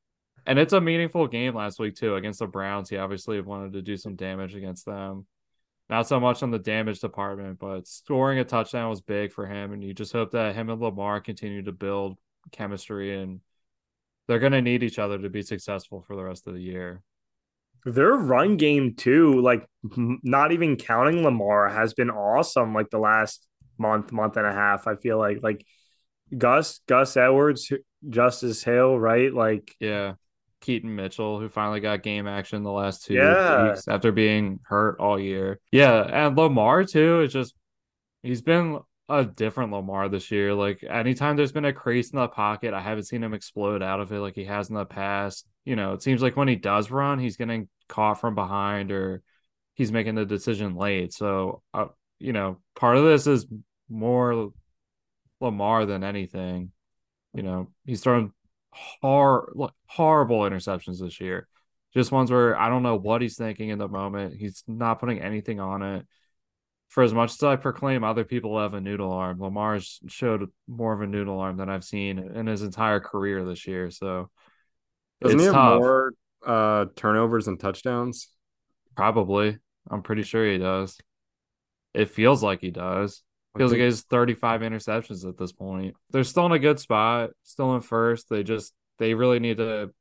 [0.45, 2.89] and it's a meaningful game last week too against the Browns.
[2.89, 5.25] He obviously wanted to do some damage against them.
[5.89, 9.73] Not so much on the damage department, but scoring a touchdown was big for him.
[9.73, 12.19] And you just hope that him and Lamar continue to build
[12.51, 13.41] chemistry and
[14.29, 17.01] they're going to need each other to be successful for the rest of the year.
[17.83, 23.47] Their run game, too, like not even counting Lamar, has been awesome like the last
[23.79, 24.85] month, month and a half.
[24.85, 25.65] I feel like, like
[26.37, 27.73] Gus, Gus Edwards,
[28.07, 29.33] Justice Hill, right?
[29.33, 30.13] Like, yeah.
[30.61, 33.69] Keaton Mitchell, who finally got game action the last two yeah.
[33.69, 35.59] weeks after being hurt all year.
[35.71, 37.55] Yeah, and Lamar too is just
[38.21, 40.53] he's been a different Lamar this year.
[40.53, 43.99] Like anytime there's been a crease in the pocket, I haven't seen him explode out
[43.99, 45.47] of it like he has in the past.
[45.65, 49.23] You know, it seems like when he does run, he's getting caught from behind or
[49.73, 51.11] he's making the decision late.
[51.11, 51.87] So, uh,
[52.19, 53.47] you know, part of this is
[53.89, 54.51] more
[55.41, 56.71] Lamar than anything.
[57.33, 58.31] You know, he's throwing
[58.71, 61.47] hor- horrible interceptions this year.
[61.93, 64.35] Just ones where I don't know what he's thinking in the moment.
[64.35, 66.05] He's not putting anything on it.
[66.89, 70.91] For as much as I proclaim other people have a noodle arm, Lamar's showed more
[70.93, 73.91] of a noodle arm than I've seen in his entire career this year.
[73.91, 74.29] So
[75.21, 75.79] doesn't he have tough.
[75.79, 76.13] more
[76.45, 78.29] uh, turnovers and touchdowns?
[78.95, 79.57] Probably.
[79.89, 80.97] I'm pretty sure he does.
[81.93, 83.23] It feels like he does.
[83.57, 85.95] Feels like he has 35 interceptions at this point.
[86.11, 88.29] They're still in a good spot, still in first.
[88.29, 89.91] They just they really need to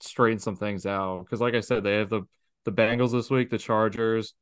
[0.00, 2.22] straighten some things out because, like I said, they have the
[2.64, 4.34] the Bengals this week, the Chargers,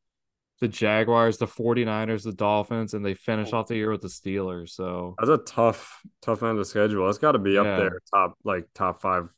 [0.61, 4.71] the Jaguars, the 49ers, the Dolphins, and they finish off the year with the Steelers.
[4.71, 7.09] So that's a tough, tough end of schedule.
[7.09, 7.61] It's got to be yeah.
[7.61, 9.29] up there, top like top five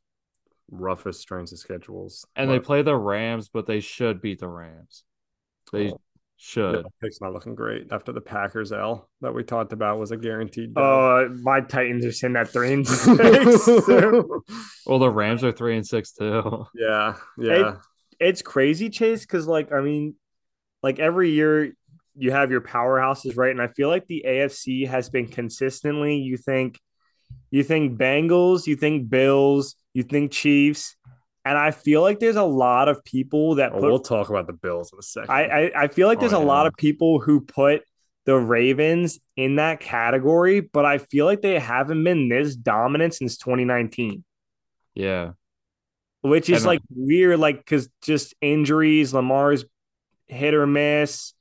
[0.70, 2.24] roughest strengths of schedules.
[2.36, 2.52] And but...
[2.52, 5.04] they play the Rams, but they should beat the Rams.
[5.72, 6.00] They oh.
[6.40, 6.76] Should.
[6.76, 10.16] Yeah, pick's not looking great after the Packers L that we talked about was a
[10.16, 10.72] guaranteed.
[10.76, 13.66] Oh, uh, my Titans are sitting at three and six.
[14.86, 16.64] well, the Rams are three and six too.
[16.76, 17.70] Yeah, yeah.
[17.70, 17.76] It,
[18.20, 20.14] it's crazy, Chase, because like I mean,
[20.82, 21.72] like every year
[22.16, 23.50] you have your powerhouses, right?
[23.50, 26.16] And I feel like the AFC has been consistently.
[26.16, 26.78] You think,
[27.50, 30.96] you think Bengals, you think Bills, you think Chiefs,
[31.44, 34.52] and I feel like there's a lot of people that oh, we'll talk about the
[34.52, 35.30] Bills in a second.
[35.30, 36.46] I I, I feel like there's oh, a yeah.
[36.46, 37.82] lot of people who put
[38.26, 43.38] the Ravens in that category, but I feel like they haven't been this dominant since
[43.38, 44.22] 2019.
[44.94, 45.30] Yeah.
[46.20, 49.64] Which is and uh, like weird, like because just injuries, Lamar's
[50.28, 51.32] hit or miss,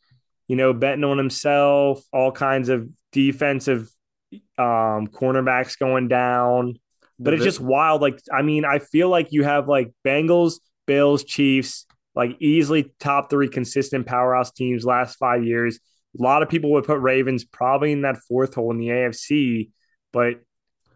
[0.48, 3.90] you know, betting on himself, all kinds of defensive
[4.58, 6.80] um cornerbacks going down.
[7.20, 8.02] But it's just wild.
[8.02, 13.30] Like, I mean, I feel like you have like Bengals, Bills, Chiefs, like easily top
[13.30, 15.80] three consistent powerhouse teams last five years.
[16.18, 19.72] A lot of people would put Ravens probably in that fourth hole in the AFC.
[20.14, 20.42] But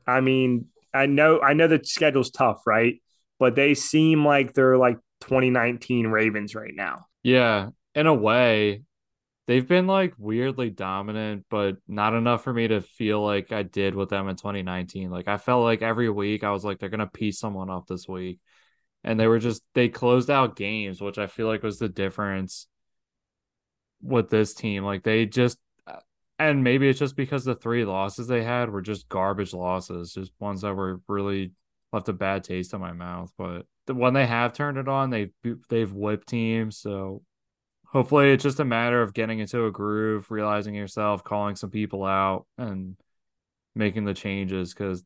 [0.05, 3.01] I mean, I know I know the schedule's tough, right?
[3.39, 7.05] But they seem like they're like 2019 Ravens right now.
[7.23, 8.83] Yeah, in a way,
[9.47, 13.95] they've been like weirdly dominant, but not enough for me to feel like I did
[13.95, 15.09] with them in 2019.
[15.11, 18.07] Like I felt like every week I was like, they're gonna piece someone up this
[18.07, 18.39] week.
[19.03, 22.67] and they were just they closed out games, which I feel like was the difference
[24.01, 24.83] with this team.
[24.83, 25.99] Like they just uh,
[26.39, 30.31] and maybe it's just because the three losses they had were just garbage losses, just
[30.39, 31.51] ones that were really
[31.93, 33.31] left a bad taste in my mouth.
[33.37, 35.31] But the, when they have turned it on, they've
[35.69, 36.77] they've whipped teams.
[36.77, 37.23] So
[37.91, 42.03] hopefully, it's just a matter of getting into a groove, realizing yourself, calling some people
[42.03, 42.95] out, and
[43.75, 44.73] making the changes.
[44.73, 45.03] Because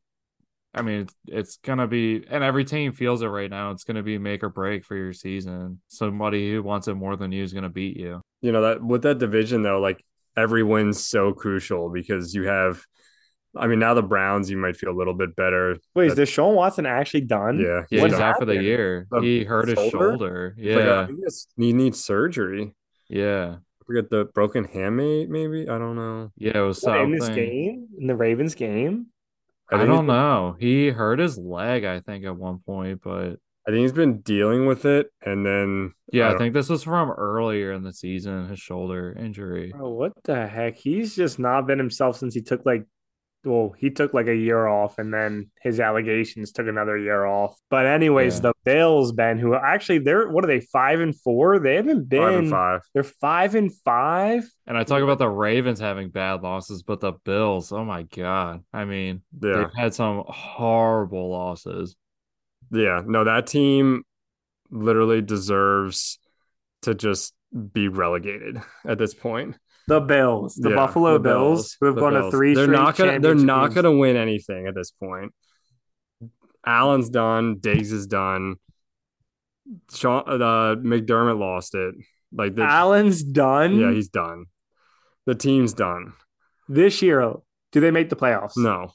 [0.74, 3.72] I mean, it's, it's gonna be, and every team feels it right now.
[3.72, 5.82] It's gonna be make or break for your season.
[5.88, 8.22] Somebody who wants it more than you is gonna beat you.
[8.42, 10.04] You know that with that division though, like
[10.38, 12.84] every win's so crucial because you have
[13.58, 15.78] I mean, now the Browns, you might feel a little bit better.
[15.94, 17.60] Wait, is Deshaun Watson actually done?
[17.60, 19.08] Yeah, yeah, he's out for the year.
[19.12, 19.82] The he hurt shoulder?
[19.82, 20.56] his shoulder.
[20.58, 21.10] Oh, yeah, like,
[21.58, 22.76] he needs surgery.
[23.08, 25.70] Yeah, I forget the broken hamate, maybe.
[25.70, 26.32] I don't know.
[26.38, 29.08] Yeah, it was what, something in this game in the Ravens game.
[29.72, 30.56] I, I don't know.
[30.60, 33.38] He hurt his leg, I think, at one point, but
[33.68, 36.84] I think he's been dealing with it, and then yeah, I, I think this was
[36.84, 39.74] from earlier in the season, his shoulder injury.
[39.80, 40.76] Oh, what the heck?
[40.76, 42.86] He's just not been himself since he took like,
[43.46, 47.58] well, he took like a year off, and then his allegations took another year off.
[47.70, 48.42] But anyways, yeah.
[48.42, 51.60] the Bills, Ben, who actually they're what are they five and four?
[51.60, 52.82] They haven't been five and five.
[52.94, 54.44] They're five and five.
[54.68, 58.64] And I talk about the Ravens having bad losses, but the Bills, oh my god!
[58.74, 59.58] I mean, yeah.
[59.58, 61.96] they've had some horrible losses.
[62.72, 64.04] Yeah, no, that team
[64.72, 66.20] literally deserves
[66.82, 67.34] to just
[67.74, 69.56] be relegated at this point.
[69.88, 72.32] The Bills, the yeah, Buffalo the Bills, Bills, who have gone Bills.
[72.32, 72.56] to three.
[72.56, 73.20] They're not gonna.
[73.20, 75.32] They're not gonna win anything at this point.
[76.66, 77.58] Allen's done.
[77.60, 78.56] Diggs is done.
[79.94, 81.96] Sean, uh, McDermott lost it.
[82.32, 83.80] Like the, Allen's done.
[83.80, 84.46] Yeah, he's done.
[85.26, 86.14] The team's done.
[86.68, 87.34] This year,
[87.72, 88.58] do they make the playoffs?
[88.58, 88.92] No.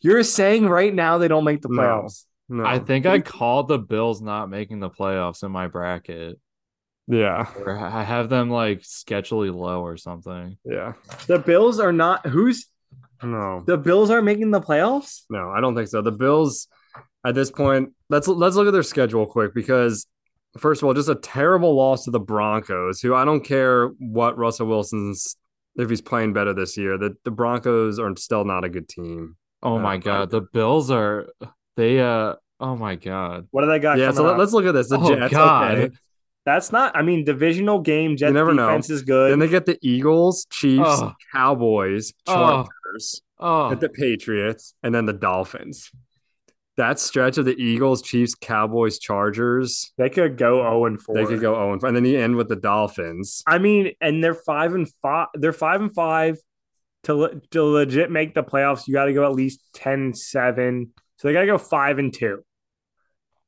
[0.00, 2.24] You're saying right now they don't make the playoffs.
[2.48, 2.64] No.
[2.64, 6.38] I think I called the Bills not making the playoffs in my bracket.
[7.06, 7.46] Yeah.
[7.58, 10.56] Or I have them like sketchily low or something.
[10.64, 10.94] Yeah.
[11.26, 12.66] The Bills are not who's
[13.22, 13.62] no.
[13.66, 15.22] The Bills aren't making the playoffs?
[15.30, 16.02] No, I don't think so.
[16.02, 16.68] The Bills
[17.24, 20.06] at this point, let's let's look at their schedule quick because
[20.58, 24.38] first of all, just a terrible loss to the Broncos, who I don't care what
[24.38, 25.36] Russell Wilson's
[25.76, 26.98] if he's playing better this year.
[26.98, 29.36] The the Broncos are still not a good team.
[29.62, 31.28] Oh my uh, god, the Bills are
[31.76, 33.48] they uh oh my god.
[33.50, 33.98] What do they got?
[33.98, 34.38] Yeah, so up?
[34.38, 34.88] let's look at this.
[34.88, 35.32] The oh, Jets.
[35.32, 35.78] God.
[35.78, 35.96] Okay.
[36.44, 36.96] That's not.
[36.96, 38.16] I mean, divisional game.
[38.16, 38.94] Jets never defense know.
[38.94, 39.32] is good.
[39.32, 41.14] Then they get the Eagles, Chiefs, oh.
[41.32, 43.70] Cowboys, Chargers, oh.
[43.70, 43.74] oh.
[43.74, 45.90] the Patriots, and then the Dolphins.
[46.76, 49.92] That stretch of the Eagles, Chiefs, Cowboys, Chargers.
[49.96, 51.14] They could go 0 and 4.
[51.14, 51.88] They could go 0 and 4.
[51.88, 53.42] And then you end with the Dolphins.
[53.46, 55.28] I mean, and they're 5 and 5.
[55.34, 56.38] They're 5 and 5
[57.04, 58.88] to, to legit make the playoffs.
[58.88, 62.12] You got to go at least 10 7 so they got to go five and
[62.12, 62.44] two.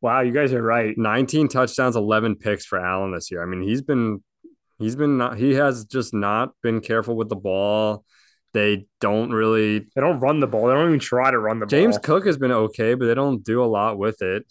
[0.00, 0.96] Wow, you guys are right.
[0.96, 3.42] 19 touchdowns, 11 picks for Allen this year.
[3.42, 4.22] I mean, he's been,
[4.78, 8.04] he's been not, he has just not been careful with the ball.
[8.52, 10.68] They don't really, they don't run the ball.
[10.68, 12.02] They don't even try to run the James ball.
[12.02, 14.44] James Cook has been okay, but they don't do a lot with it.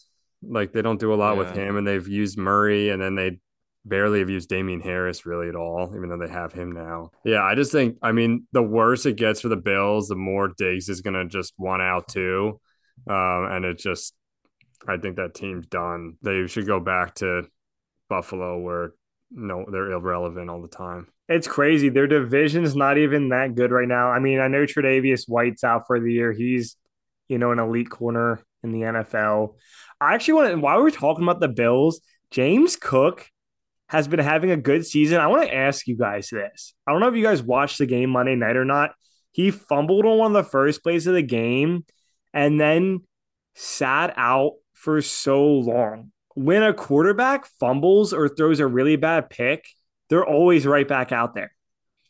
[0.47, 1.39] Like they don't do a lot yeah.
[1.39, 3.39] with him, and they've used Murray, and then they
[3.85, 7.11] barely have used Damien Harris really at all, even though they have him now.
[7.23, 10.51] Yeah, I just think, I mean, the worse it gets for the Bills, the more
[10.57, 12.59] Diggs is going to just one out too.
[13.07, 14.13] Um, and it just,
[14.87, 16.17] I think that team's done.
[16.21, 17.43] They should go back to
[18.09, 18.93] Buffalo where
[19.31, 21.07] no, they're irrelevant all the time.
[21.27, 21.89] It's crazy.
[21.89, 24.11] Their division's not even that good right now.
[24.11, 26.31] I mean, I know Tre'Davious White's out for the year.
[26.31, 26.77] He's,
[27.27, 29.55] you know, an elite corner in the NFL.
[29.99, 33.27] I actually want to, while we're talking about the Bills, James Cook
[33.87, 35.19] has been having a good season.
[35.19, 36.73] I want to ask you guys this.
[36.85, 38.91] I don't know if you guys watched the game Monday night or not.
[39.31, 41.85] He fumbled on one of the first plays of the game
[42.33, 43.01] and then
[43.55, 46.11] sat out for so long.
[46.35, 49.65] When a quarterback fumbles or throws a really bad pick,
[50.09, 51.51] they're always right back out there.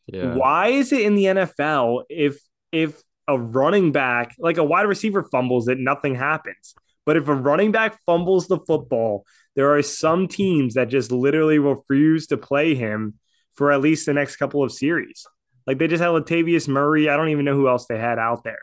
[0.08, 0.36] Yeah.
[0.36, 2.38] Why is it in the NFL if
[2.72, 6.76] if a running back, like a wide receiver fumbles it, nothing happens.
[7.06, 11.60] But if a running back fumbles the football, there are some teams that just literally
[11.60, 13.16] refuse to play him
[13.54, 15.26] for at least the next couple of series.
[15.66, 17.10] Like they just had Latavius Murray.
[17.10, 18.60] I don't even know who else they had out there.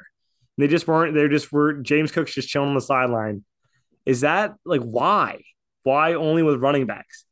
[0.59, 1.15] They just weren't.
[1.15, 1.75] They just were.
[1.75, 3.45] James Cook's just chilling on the sideline.
[4.07, 5.43] Is that like why?
[5.85, 7.25] Why only with running backs?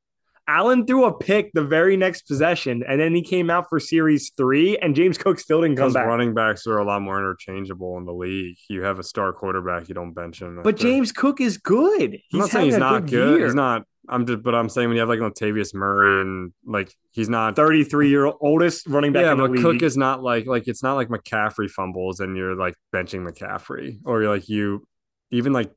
[0.51, 4.33] Allen threw a pick the very next possession, and then he came out for series
[4.37, 6.07] three, and James Cook still didn't come back.
[6.07, 8.57] Running backs are a lot more interchangeable in the league.
[8.69, 10.61] You have a star quarterback, you don't bench him.
[10.65, 12.15] But James Cook is good.
[12.15, 13.11] He's I'm not saying he's not good.
[13.11, 13.43] good.
[13.45, 13.85] He's not.
[14.09, 17.55] I'm just, but I'm saying when you have like Latavius Murray and like he's not
[17.55, 19.23] 33 year old oldest running back.
[19.23, 19.63] Yeah, but league.
[19.63, 24.01] Cook is not like like it's not like McCaffrey fumbles and you're like benching McCaffrey
[24.05, 24.85] or you're like you
[25.31, 25.71] even like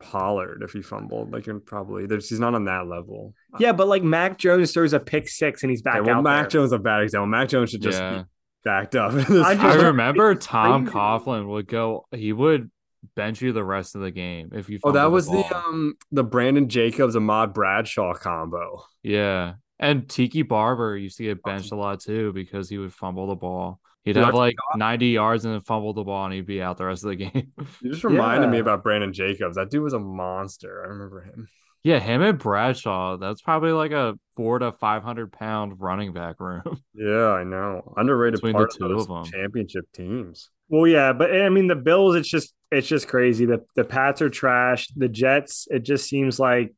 [0.00, 1.32] Pollard if he fumbled.
[1.32, 3.34] Like you're probably there's he's not on that level.
[3.58, 6.24] Yeah, but like Mac Jones throws a pick six and he's back Okay, well, out.
[6.24, 6.50] Mac there.
[6.50, 7.26] Jones is a bad example.
[7.26, 8.18] Mac Jones should just Yeah.
[8.18, 8.24] be
[8.64, 9.12] backed up.
[9.30, 10.96] I I remember Tom crazy.
[10.96, 12.06] Coughlin would go.
[12.12, 12.70] He would
[13.16, 14.78] bench you the rest of the game if you.
[14.84, 15.54] oh, that fumbled was the ball.
[15.54, 18.82] um the Brandon Jacobs Ahmad Bradshaw combo.
[19.02, 23.26] Yeah, and Tiki Barber used to get benched a lot too because he would fumble
[23.28, 23.80] the ball.
[24.08, 26.78] He'd Dude, have like 90 yards and then fumble the ball and he'd be out
[26.78, 27.52] the rest of the game.
[27.82, 29.56] You just reminded me about Brandon Jacobs.
[29.56, 30.82] That dude was a monster.
[30.82, 31.46] I remember him.
[31.82, 33.18] yeah, him and Bradshaw.
[33.18, 36.62] That's probably like a four to five hundred pound running back room.
[36.94, 37.92] Yeah, I know.
[37.98, 39.32] Underrated Between the part two of, those of 'em.
[39.32, 40.48] championship teams.
[40.70, 43.44] Well, yeah, but I mean the Bills, it's just it's just crazy.
[43.44, 44.88] The the Pats are trash.
[44.96, 46.72] The Jets, it just seems like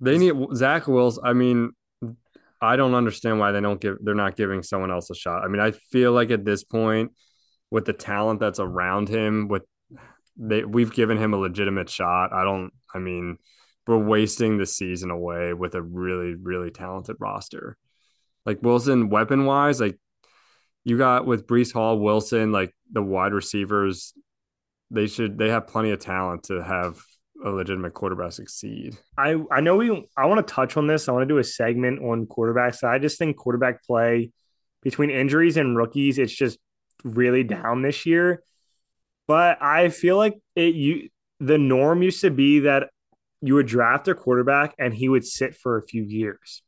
[0.00, 1.18] They need Zach Wills.
[1.22, 1.72] I mean,
[2.60, 3.98] I don't understand why they don't give.
[4.00, 5.44] They're not giving someone else a shot.
[5.44, 7.12] I mean, I feel like at this point,
[7.70, 9.62] with the talent that's around him, with
[10.36, 12.32] they we've given him a legitimate shot.
[12.32, 12.72] I don't.
[12.94, 13.38] I mean,
[13.86, 17.76] we're wasting the season away with a really, really talented roster.
[18.44, 19.98] Like Wilson, weapon wise, like
[20.84, 24.14] you got with Breece Hall, Wilson, like the wide receivers,
[24.90, 26.98] they should they have plenty of talent to have
[27.44, 28.96] a legitimate quarterback succeed.
[29.16, 31.08] I I know we I want to touch on this.
[31.08, 32.84] I want to do a segment on quarterbacks.
[32.84, 34.32] I just think quarterback play
[34.82, 36.58] between injuries and rookies, it's just
[37.04, 38.42] really down this year.
[39.26, 41.08] But I feel like it you
[41.40, 42.88] the norm used to be that
[43.40, 46.62] you would draft a quarterback and he would sit for a few years.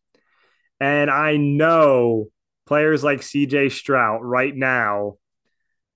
[0.79, 2.29] And I know
[2.67, 5.17] players like CJ Stroud right now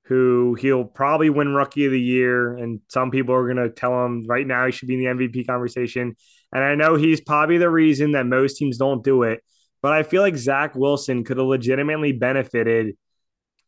[0.07, 4.05] who he'll probably win rookie of the year and some people are going to tell
[4.05, 6.15] him right now he should be in the MVP conversation.
[6.53, 9.41] And I know he's probably the reason that most teams don't do it
[9.85, 12.97] but I feel like Zach Wilson could have legitimately benefited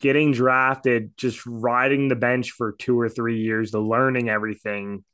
[0.01, 5.05] getting drafted just riding the bench for 2 or 3 years to learning everything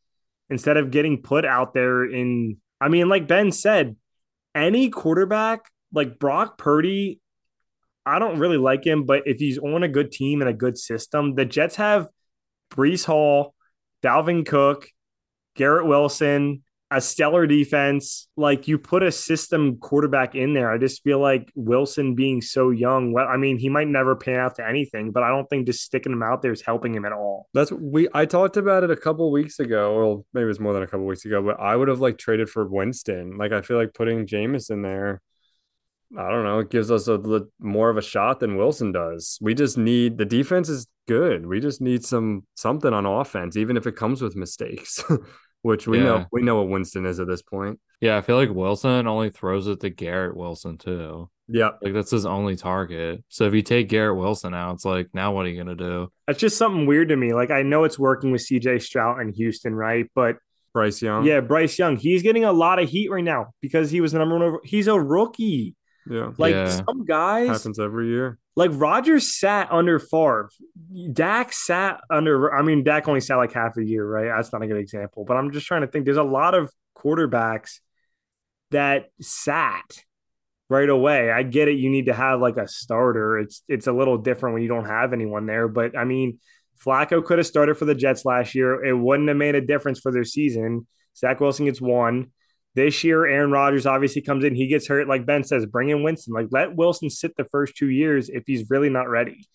[0.48, 3.96] instead of getting put out there in I mean like Ben said
[4.54, 7.20] any quarterback like Brock Purdy
[8.04, 10.76] I don't really like him, but if he's on a good team and a good
[10.76, 12.08] system, the Jets have
[12.70, 13.54] Breece Hall,
[14.02, 14.88] Dalvin Cook,
[15.54, 18.28] Garrett Wilson, a stellar defense.
[18.36, 20.70] Like you put a system quarterback in there.
[20.70, 24.38] I just feel like Wilson being so young, well, I mean, he might never pan
[24.38, 27.04] out to anything, but I don't think just sticking him out there is helping him
[27.04, 27.48] at all.
[27.54, 30.74] That's we I talked about it a couple weeks ago, or maybe it was more
[30.74, 33.38] than a couple weeks ago, but I would have like traded for Winston.
[33.38, 35.22] Like I feel like putting Jameis in there,
[36.18, 39.38] I don't know, it gives us a li- more of a shot than Wilson does.
[39.40, 41.46] We just need the defense is good.
[41.46, 45.02] We just need some something on offense, even if it comes with mistakes,
[45.62, 47.80] which we know we know what Winston is at this point.
[48.00, 51.30] yeah, I feel like Wilson only throws it to Garrett Wilson too.
[51.48, 51.70] Yeah.
[51.82, 53.22] Like that's his only target.
[53.28, 56.10] So if you take Garrett Wilson out, it's like now what are you gonna do?
[56.26, 57.32] That's just something weird to me.
[57.32, 60.10] Like I know it's working with CJ Stroud in Houston, right?
[60.14, 60.36] But
[60.72, 61.24] Bryce Young.
[61.24, 64.18] yeah, Bryce Young, he's getting a lot of heat right now because he was the
[64.18, 64.60] number one over.
[64.64, 65.74] He's a rookie.
[66.08, 66.32] Yeah.
[66.36, 66.68] Like Yeah.
[66.68, 68.38] some guys, Happens every year.
[68.56, 70.50] like Rodgers sat under Favre.
[71.12, 72.52] Dak sat under.
[72.54, 74.34] I mean, Dak only sat like half a year, right?
[74.36, 76.04] That's not a good example, but I'm just trying to think.
[76.04, 77.80] There's a lot of quarterbacks
[78.70, 80.02] that sat
[80.68, 81.30] right away.
[81.30, 81.72] I get it.
[81.78, 83.38] You need to have like a starter.
[83.38, 85.68] It's it's a little different when you don't have anyone there.
[85.68, 86.38] But I mean,
[86.84, 88.84] Flacco could have started for the Jets last year.
[88.84, 90.86] It wouldn't have made a difference for their season.
[91.16, 92.32] Zach Wilson gets one.
[92.74, 94.54] This year, Aaron Rodgers obviously comes in.
[94.54, 95.06] He gets hurt.
[95.06, 96.32] Like Ben says, bring in Winston.
[96.32, 99.46] Like let Wilson sit the first two years if he's really not ready.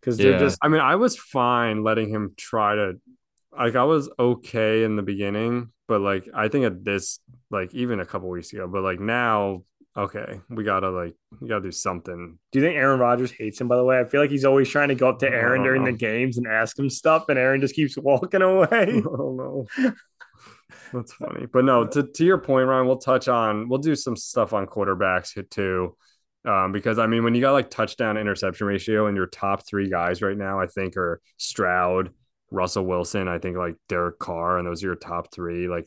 [0.00, 0.38] Because they're Yeah.
[0.38, 3.00] just I mean, I was fine letting him try to
[3.56, 7.20] like I was okay in the beginning, but like I think at this
[7.50, 9.62] like even a couple weeks ago, but like now,
[9.96, 12.36] okay, we gotta like we gotta do something.
[12.50, 13.68] Do you think Aaron Rodgers hates him?
[13.68, 15.84] By the way, I feel like he's always trying to go up to Aaron during
[15.84, 15.92] know.
[15.92, 18.66] the games and ask him stuff, and Aaron just keeps walking away.
[18.72, 19.66] I don't know.
[20.92, 21.46] That's funny.
[21.46, 24.66] But no, to, to your point, Ryan, we'll touch on we'll do some stuff on
[24.66, 25.96] quarterbacks hit too.
[26.44, 29.88] Um, because I mean, when you got like touchdown interception ratio and your top three
[29.88, 32.10] guys right now, I think are Stroud,
[32.50, 35.68] Russell Wilson, I think like Derek Carr, and those are your top three.
[35.68, 35.86] Like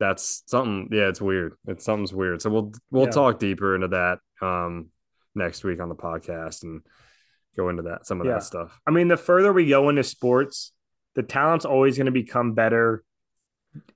[0.00, 1.54] that's something, yeah, it's weird.
[1.68, 2.42] It's something's weird.
[2.42, 3.10] So we'll we'll Yeah.
[3.10, 4.88] talk deeper into that um
[5.34, 6.82] next week on the podcast and
[7.56, 8.34] go into that some of Yeah.
[8.34, 8.80] that stuff.
[8.86, 10.72] I mean, the further we go into sports,
[11.14, 13.04] the talent's always going to become better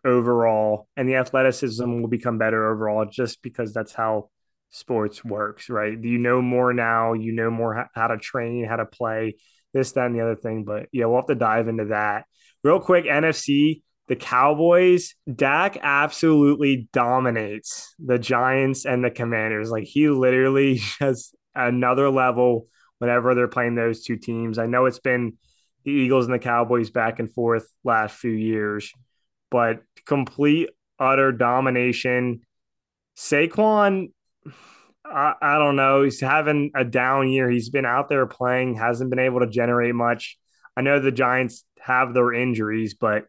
[0.05, 4.31] overall, and the athleticism will become better overall just because that's how
[4.71, 5.99] sports works, right?
[6.01, 9.37] You know more now, you know more how, to train, how to play,
[9.73, 10.65] this, that, and the other thing.
[10.65, 12.27] But yeah, we'll have to dive into that.
[12.63, 19.71] Real quick, NFC, the Cowboys, Dak absolutely dominates the Giants and the Commanders.
[19.71, 22.69] Like he literally has another level
[22.99, 24.59] whenever they're playing those two teams.
[24.59, 25.35] I know it's been
[25.85, 28.93] the Eagles and the Cowboys back and forth last few years,
[29.51, 32.41] but complete utter domination.
[33.17, 34.13] Saquon,
[35.05, 36.03] I, I don't know.
[36.03, 37.51] He's having a down year.
[37.51, 40.39] He's been out there playing, hasn't been able to generate much.
[40.77, 43.25] I know the Giants have their injuries, but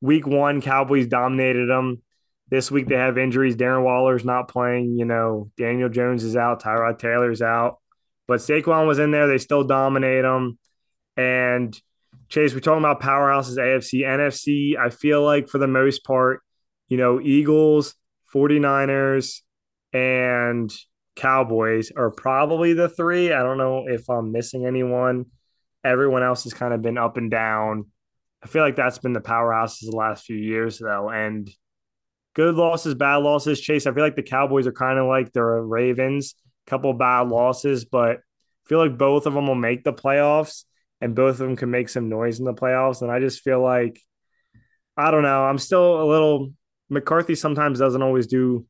[0.00, 2.02] week one, Cowboys dominated them.
[2.48, 3.56] This week they have injuries.
[3.56, 4.98] Darren Waller's not playing.
[4.98, 6.62] You know, Daniel Jones is out.
[6.62, 7.78] Tyrod Taylor's out.
[8.28, 9.26] But Saquon was in there.
[9.26, 10.58] They still dominate them.
[11.16, 11.80] And
[12.32, 14.78] Chase, we're talking about powerhouses, AFC, NFC.
[14.78, 16.40] I feel like for the most part,
[16.88, 17.94] you know, Eagles,
[18.34, 19.42] 49ers,
[19.92, 20.74] and
[21.14, 23.34] Cowboys are probably the three.
[23.34, 25.26] I don't know if I'm missing anyone.
[25.84, 27.90] Everyone else has kind of been up and down.
[28.42, 31.10] I feel like that's been the powerhouses the last few years, though.
[31.10, 31.50] And
[32.32, 33.60] good losses, bad losses.
[33.60, 36.34] Chase, I feel like the Cowboys are kind of like the Ravens,
[36.66, 40.64] couple bad losses, but I feel like both of them will make the playoffs
[41.02, 43.02] and both of them can make some noise in the playoffs.
[43.02, 44.00] And I just feel like,
[44.96, 46.52] I don't know, I'm still a little,
[46.88, 48.66] McCarthy sometimes doesn't always do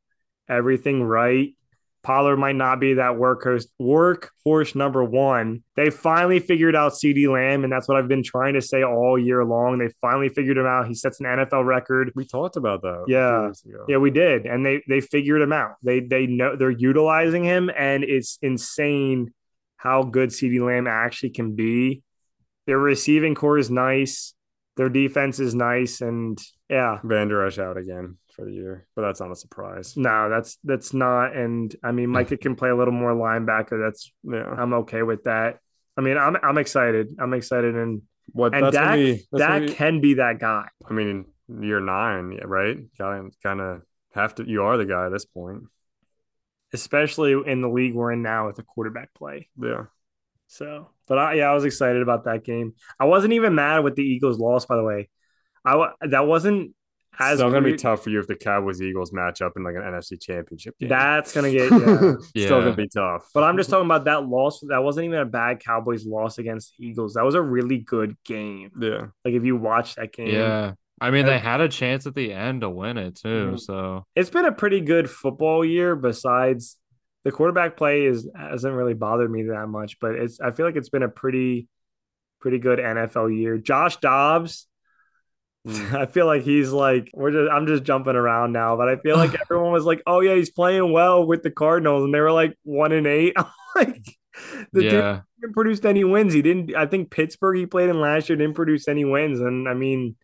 [0.48, 1.54] everything right.
[2.02, 5.62] Pollard might not be that workhorse workhorse number one.
[5.76, 9.16] They finally figured out CeeDee Lamb, and that's what I've been trying to say all
[9.16, 9.78] year long.
[9.78, 10.88] They finally figured him out.
[10.88, 12.10] He sets an NFL record.
[12.16, 13.04] We talked about that.
[13.06, 13.52] Yeah,
[13.86, 15.76] yeah, we did, and they they figured him out.
[15.84, 19.32] They they know they're utilizing him, and it's insane
[19.76, 22.02] how good CeeDee Lamb actually can be.
[22.66, 24.34] Their receiving corps is nice.
[24.76, 29.20] Their defense is nice, and yeah, Vander Esch out again for the year, but that's
[29.20, 29.94] not a surprise.
[29.96, 31.36] No, that's that's not.
[31.36, 33.84] And I mean, Micah can play a little more linebacker.
[33.84, 35.58] That's yeah, I'm okay with that.
[35.96, 37.16] I mean, I'm I'm excited.
[37.18, 40.68] I'm excited, and what and Dak, be, Dak be, can be that guy.
[40.88, 41.26] I mean,
[41.60, 42.78] year nine, right?
[42.98, 43.82] Kind of
[44.14, 44.48] have to.
[44.48, 45.64] You are the guy at this point,
[46.72, 49.48] especially in the league we're in now with the quarterback play.
[49.60, 49.84] Yeah.
[50.52, 52.74] So, but I, yeah, I was excited about that game.
[53.00, 55.08] I wasn't even mad with the Eagles' loss, by the way.
[55.64, 56.74] I that wasn't
[57.18, 59.76] as still gonna be tough for you if the Cowboys Eagles match up in like
[59.76, 60.90] an NFC Championship game.
[60.90, 62.12] That's gonna get yeah.
[62.34, 62.44] yeah.
[62.44, 63.30] still gonna be tough.
[63.32, 64.60] But I'm just talking about that loss.
[64.68, 67.14] That wasn't even a bad Cowboys loss against the Eagles.
[67.14, 68.72] That was a really good game.
[68.78, 70.34] Yeah, like if you watch that game.
[70.34, 73.28] Yeah, I mean they had a chance at the end to win it too.
[73.28, 73.56] Mm-hmm.
[73.56, 75.96] So it's been a pretty good football year.
[75.96, 76.76] Besides
[77.24, 80.76] the quarterback play is hasn't really bothered me that much, but it's I feel like
[80.76, 81.68] it's been a pretty
[82.40, 83.58] pretty good NFL year.
[83.58, 84.66] Josh Dobbs,
[85.66, 85.94] mm.
[85.94, 89.16] I feel like he's like we're just I'm just jumping around now, but I feel
[89.16, 92.32] like everyone was like, "Oh yeah, he's playing well with the Cardinals," and they were
[92.32, 93.36] like one and eight.
[93.76, 94.04] like
[94.72, 95.20] the yeah.
[95.40, 96.32] didn't produce any wins.
[96.32, 96.74] He didn't.
[96.74, 100.16] I think Pittsburgh he played in last year didn't produce any wins, and I mean,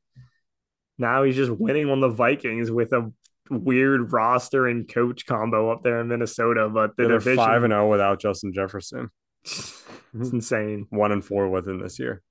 [0.98, 3.12] now he's just winning on the Vikings with a
[3.50, 7.86] weird roster and coach combo up there in Minnesota, but the they're five and zero
[7.86, 9.10] oh without Justin Jefferson.
[9.44, 9.82] it's
[10.14, 10.86] insane.
[10.90, 12.22] One and four with him this year.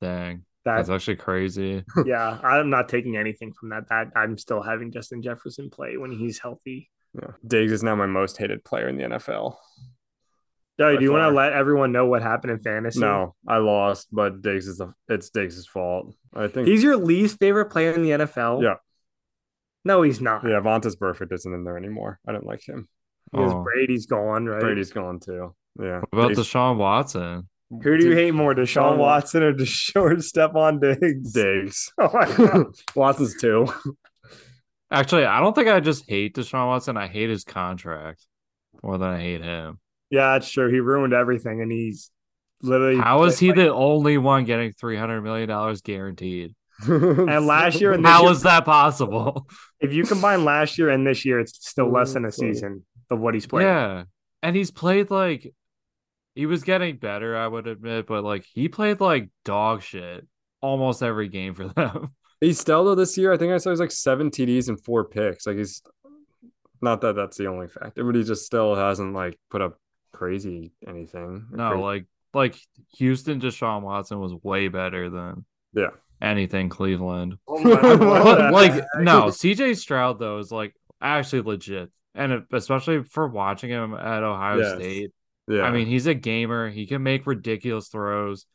[0.00, 1.84] Dang, that's actually crazy.
[2.06, 3.88] yeah, I'm not taking anything from that.
[3.88, 6.90] That I'm still having Justin Jefferson play when he's healthy.
[7.14, 9.56] Yeah, Diggs is now my most hated player in the NFL.
[10.78, 13.00] Joey, do you want to let everyone know what happened in fantasy?
[13.00, 16.14] No, I lost, but Diggs is a, it's Diggs' fault.
[16.34, 18.62] I think he's your least favorite player in the NFL.
[18.62, 18.74] Yeah,
[19.86, 20.42] no, he's not.
[20.42, 22.18] Yeah, Vontaze Burfict isn't in there anymore.
[22.26, 22.88] I don't like him.
[23.32, 23.38] Oh.
[23.38, 23.62] Because oh.
[23.62, 24.60] Brady's gone, right?
[24.60, 25.54] Brady's gone too.
[25.80, 26.00] Yeah.
[26.10, 27.48] What about Deshaun Watson?
[27.70, 31.32] Who do you hate more, Deshaun Watson or Deshaun Stefon Diggs?
[31.32, 31.92] Diggs.
[31.98, 32.66] Oh my god.
[32.94, 33.66] Watson's too.
[34.90, 36.96] Actually, I don't think I just hate Deshaun Watson.
[36.96, 38.26] I hate his contract
[38.82, 39.78] more than I hate him.
[40.10, 40.70] Yeah, that's true.
[40.70, 42.10] He ruined everything, and he's
[42.62, 42.98] literally.
[42.98, 46.54] How is he like, the only one getting three hundred million dollars guaranteed?
[46.82, 49.48] And last year and how year, is that possible?
[49.80, 53.20] If you combine last year and this year, it's still less than a season of
[53.20, 53.64] what he's played.
[53.64, 54.04] Yeah,
[54.42, 55.52] and he's played like
[56.34, 60.26] he was getting better, I would admit, but like he played like dog shit
[60.60, 62.10] almost every game for them.
[62.40, 63.32] He's still though this year.
[63.32, 65.46] I think I saw he's like seven TDs and four picks.
[65.46, 65.80] Like he's
[66.82, 69.78] not that that's the only factor, but he just still hasn't like put up
[70.12, 71.46] crazy anything.
[71.50, 71.82] No, crazy.
[71.82, 72.56] like like
[72.98, 75.90] Houston, Deshaun Watson was way better than yeah
[76.20, 77.36] anything Cleveland.
[77.48, 83.94] Oh like no, CJ Stroud though is like actually legit, and especially for watching him
[83.94, 84.74] at Ohio yes.
[84.74, 85.10] State.
[85.48, 86.68] Yeah, I mean he's a gamer.
[86.68, 88.46] He can make ridiculous throws.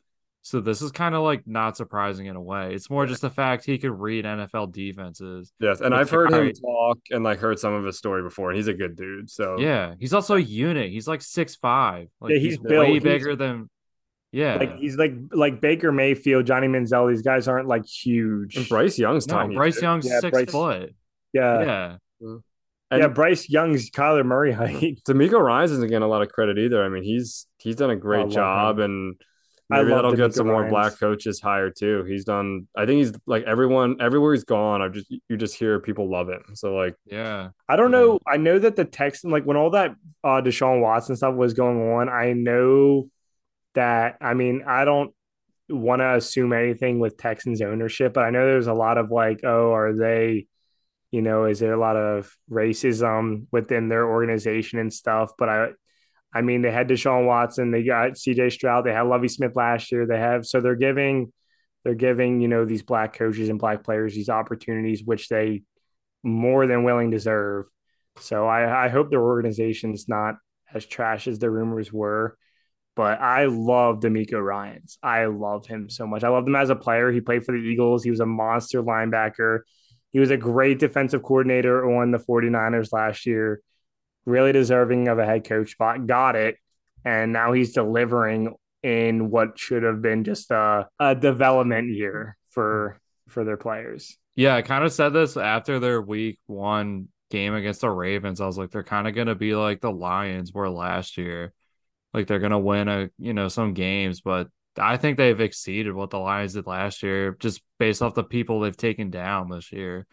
[0.44, 2.74] So this is kind of like not surprising in a way.
[2.74, 5.52] It's more just the fact he could read NFL defenses.
[5.60, 8.56] Yes, and I've heard him talk and like heard some of his story before, and
[8.56, 9.30] he's a good dude.
[9.30, 10.90] So yeah, he's also a unit.
[10.90, 12.08] He's like six five.
[12.20, 13.70] Like, yeah, he's, he's way bigger he's, than
[14.32, 17.10] yeah, like he's like like Baker Mayfield, Johnny Manziel.
[17.10, 18.56] These guys aren't like huge.
[18.56, 19.54] And Bryce Young's no, tiny.
[19.54, 20.94] Bryce Young's yeah, six Bryce, foot.
[21.32, 22.36] Yeah, yeah.
[22.90, 25.00] And yeah, Bryce Young's Kyler Murray height.
[25.08, 26.82] DeMeco Ryans isn't getting a lot of credit either.
[26.82, 28.84] I mean, he's he's done a great job, him.
[28.84, 29.16] and
[29.68, 32.04] Maybe love that'll get DeMeco some more black coaches hired too.
[32.04, 32.68] He's done.
[32.76, 33.96] I think he's like everyone.
[34.00, 36.42] Everywhere he's gone, I've just you just hear people love him.
[36.54, 37.50] So like, Yeah.
[37.68, 38.18] I don't know.
[38.26, 41.92] I know that the Texan, like when all that uh, Deshaun Watson stuff was going
[41.92, 43.08] on, I know
[43.74, 44.16] that.
[44.20, 45.14] I mean, I don't
[45.68, 49.40] want to assume anything with Texans ownership, but I know there's a lot of like,
[49.44, 50.46] oh, are they,
[51.10, 55.32] you know, is there a lot of racism within their organization and stuff?
[55.38, 55.68] But I,
[56.34, 58.50] I mean, they had Deshaun Watson, they got C.J.
[58.50, 60.06] Stroud, they had Lovie Smith last year.
[60.06, 61.32] They have so they're giving,
[61.84, 65.62] they're giving you know these black coaches and black players these opportunities, which they
[66.22, 67.66] more than willing deserve.
[68.18, 70.36] So I, I hope their organization's not
[70.72, 72.36] as trash as the rumors were.
[72.94, 74.98] But I love DeMeco Ryans.
[75.02, 76.24] I love him so much.
[76.24, 77.10] I loved him as a player.
[77.10, 78.04] He played for the Eagles.
[78.04, 79.60] He was a monster linebacker.
[80.10, 83.62] He was a great defensive coordinator on the 49ers last year.
[84.26, 86.06] Really deserving of a head coach spot.
[86.06, 86.56] Got it.
[87.04, 93.00] And now he's delivering in what should have been just a, a development year for
[93.28, 94.16] for their players.
[94.34, 98.40] Yeah, I kind of said this after their week one game against the Ravens.
[98.40, 101.52] I was like, they're kind of going to be like the Lions were last year.
[102.12, 104.48] Like they're to win a, you know, some games, but
[104.78, 108.60] I think they've exceeded what the Lions did last year just based off the people
[108.60, 110.06] they've taken down this year.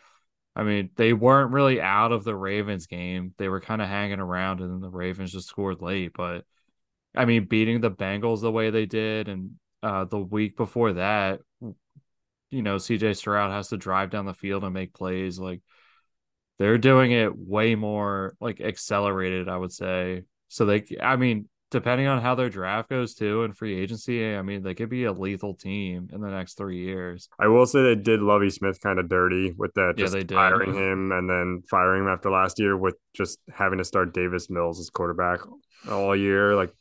[0.55, 3.33] I mean, they weren't really out of the Ravens game.
[3.37, 6.43] They were kind of hanging around and then the Ravens just scored late, but
[7.15, 11.39] I mean, beating the Bengals the way they did and uh, the week before that,
[12.51, 15.39] you know, CJ Stroud has to drive down the field and make plays.
[15.39, 15.61] Like
[16.57, 20.23] they're doing it way more like accelerated, I would say.
[20.49, 24.41] So they, I mean, depending on how their draft goes too and free agency, I
[24.41, 27.29] mean, they could be a lethal team in the next three years.
[27.39, 30.23] I will say they did Lovie Smith kind of dirty with that, Yeah, just they
[30.23, 30.35] did.
[30.37, 34.49] hiring him and then firing him after last year with just having to start Davis
[34.49, 35.41] Mills as quarterback
[35.89, 36.55] all year.
[36.55, 36.73] Like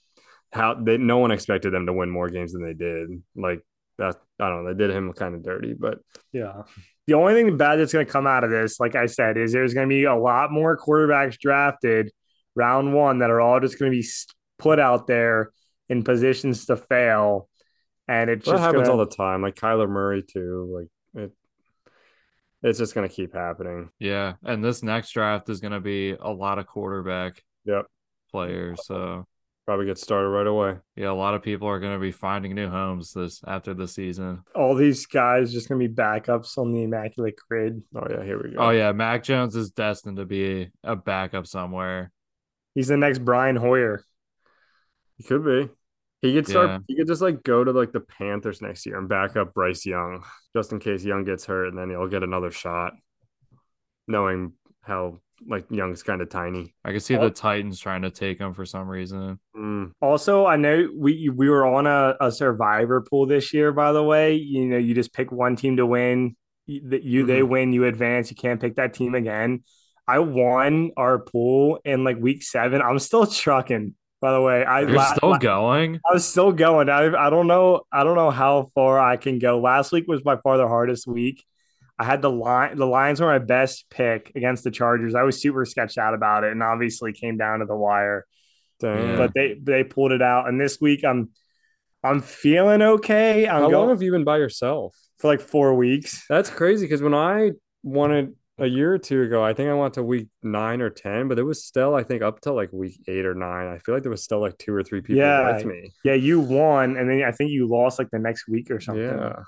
[0.53, 3.09] how they, no one expected them to win more games than they did.
[3.37, 3.61] Like
[3.99, 4.73] that, I don't know.
[4.73, 5.99] They did him kind of dirty, but
[6.33, 6.63] Yeah.
[7.07, 9.51] The only thing bad that's going to come out of this, like I said, is
[9.53, 12.11] there's going to be a lot more quarterbacks drafted
[12.55, 14.27] round one that are all just going to be s-
[14.59, 15.51] put out there
[15.89, 17.49] in positions to fail.
[18.07, 19.43] And it's that just happens gonna, all the time.
[19.43, 20.89] Like Kyler Murray too.
[21.15, 21.33] Like it,
[22.63, 23.91] it's just gonna keep happening.
[23.99, 24.35] Yeah.
[24.43, 27.87] And this next draft is going to be a lot of quarterback Yep,
[28.31, 28.81] players.
[28.87, 29.27] So
[29.67, 30.77] probably get started right away.
[30.97, 33.87] yeah, a lot of people are going to be finding new homes this after the
[33.87, 34.41] season.
[34.55, 37.83] all these guys just going to be backups on the immaculate grid.
[37.95, 38.59] Oh yeah, here we go.
[38.59, 42.11] Oh yeah, Mac Jones is destined to be a backup somewhere.
[42.75, 44.03] He's the next Brian Hoyer.
[45.19, 45.69] He could be.
[46.23, 46.69] He could start.
[46.71, 46.79] Yeah.
[46.89, 49.85] He could just like go to like the Panthers next year and back up Bryce
[49.87, 50.25] Young,
[50.57, 52.95] just in case Young gets hurt, and then he'll get another shot.
[54.07, 54.53] Knowing
[54.83, 56.75] how like Young's kind of tiny.
[56.85, 57.21] I can see Oh.
[57.23, 59.39] the Titans trying to take him for some reason.
[59.57, 63.93] Mm, Also, I know we we were on a, a survivor pool this year, by
[63.93, 64.35] the way.
[64.35, 66.37] You know, you just pick one team to win.
[66.67, 68.31] You, that you they win, you advance.
[68.31, 69.63] You can't pick that team again.
[70.09, 72.81] I won our pool in like week seven.
[72.83, 74.65] I'm still trucking, by the way.
[74.65, 76.01] I You're la- still la- going.
[76.09, 76.89] I was still going.
[76.89, 77.83] I I don't know.
[77.93, 79.61] I don't know how far I can go.
[79.61, 81.45] Last week was by far the hardest week.
[81.99, 82.77] I had the line.
[82.77, 85.15] The Lions were my best pick against the Chargers.
[85.15, 88.25] I was super sketched out about it, and obviously came down to the wire.
[88.81, 89.09] dang.
[89.11, 89.17] Yeah.
[89.17, 90.49] But they they pulled it out.
[90.49, 91.31] And this week I'm
[92.05, 93.49] I'm feeling okay.
[93.49, 94.95] I'm How long have you been by yourself?
[95.19, 96.25] for like four weeks.
[96.29, 97.51] That's crazy because when I
[97.83, 101.29] wanted a year or two ago, I think I went to week nine or ten,
[101.29, 103.69] but it was still I think up to like week eight or nine.
[103.69, 105.57] I feel like there was still like two or three people Yeah.
[105.57, 105.93] with me.
[106.05, 109.05] Yeah, you won, and then I think you lost like the next week or something.
[109.05, 109.43] Yeah.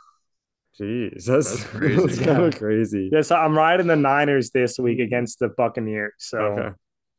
[0.80, 1.96] Jeez, that's, That's crazy.
[2.06, 3.10] that's kind of crazy.
[3.12, 6.12] Yeah, so I'm riding the Niners this week against the Buccaneers.
[6.18, 6.68] So Okay,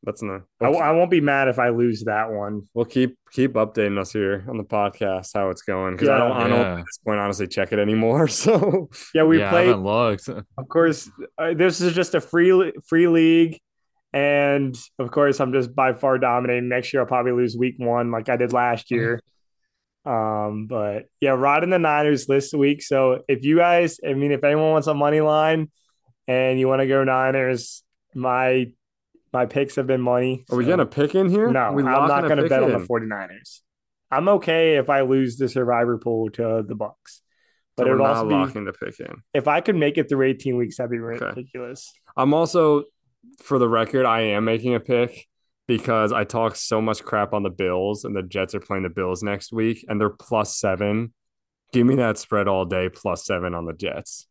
[0.04, 0.42] that's no.
[0.60, 2.68] I, I won't be mad if I lose that one.
[2.74, 6.32] We'll keep keep updating us here on the podcast how it's going because I don't
[6.32, 6.72] I don't Yeah.
[6.80, 8.28] at this point honestly check it anymore.
[8.28, 9.68] So Yeah, we yeah, I played.
[9.68, 10.28] haven't looked.
[10.30, 13.60] Of course, uh, this is just a free free league,
[14.14, 16.68] and of course, I'm just by far dominating.
[16.70, 19.22] Next year, I'll probably lose week one like I did last year.
[20.04, 22.82] Um, but yeah, riding the Niners this week.
[22.82, 25.70] So if you guys, I mean, if anyone wants a money line
[26.28, 27.84] and you want to go Niners,
[28.16, 28.72] my
[29.34, 30.44] my picks have been money.
[30.52, 31.50] are we so- getting a pick in here?
[31.52, 33.62] No, I'm not going to bet on the 49ers.
[34.12, 37.22] I'm okay if I lose the survivor pool to the Bucks.
[37.78, 39.24] But So it would not also be locking the pick in.
[39.34, 41.26] if I could make it through 18 weeks, that'd be Okay.
[41.28, 41.94] ridiculous.
[42.18, 42.84] I'm also,
[43.42, 45.28] for the record, I am making a pick
[45.68, 48.90] because I talk so much crap on the Bills, and the Jets are playing the
[48.90, 51.14] Bills next week, and they're plus seven.
[51.72, 54.28] Give me that spread all day, plus seven on the Jets,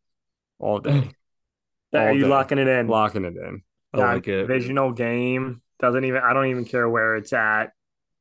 [0.58, 1.08] all day,
[1.94, 2.28] Are you day.
[2.28, 2.86] locking it in?
[2.88, 3.62] locking it in.
[3.94, 4.42] I Yeah, like it.
[4.46, 6.20] Divisional game doesn't even.
[6.22, 7.72] I don't even care where it's at.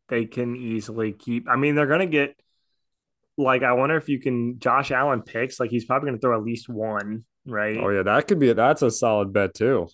[0.07, 1.47] They can easily keep.
[1.49, 2.35] I mean, they're gonna get.
[3.37, 5.59] like I wonder if you can Josh Allen picks.
[5.59, 7.77] Like he's probably going to throw at least one, right?
[7.77, 9.87] Oh yeah, that could be that's a solid bet too.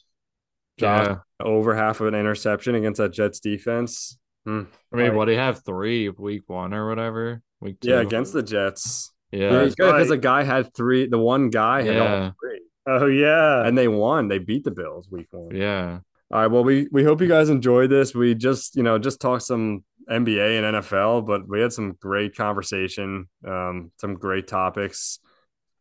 [0.80, 1.18] Josh Yeah.
[1.40, 4.18] over half of an interception against that Jets defense.
[4.46, 4.64] Hmm.
[4.92, 5.14] I mean, Right.
[5.14, 7.42] what do you have three week one or whatever?
[7.62, 7.90] Week two.
[7.90, 9.12] Yeah, against the Jets.
[9.32, 9.52] yeah.
[9.52, 11.08] Yeah, because a guy had three.
[11.08, 13.66] The one guy had all three, Oh yeah.
[13.66, 14.28] and they won.
[14.28, 15.56] They beat the Bills week one.
[15.56, 16.00] Yeah.
[16.32, 16.48] All right.
[16.48, 18.14] Well, we we hope you guys enjoyed this.
[18.16, 22.36] We just you know just talked some NBA and NFL, but we had some great
[22.36, 25.20] conversation, um, some great topics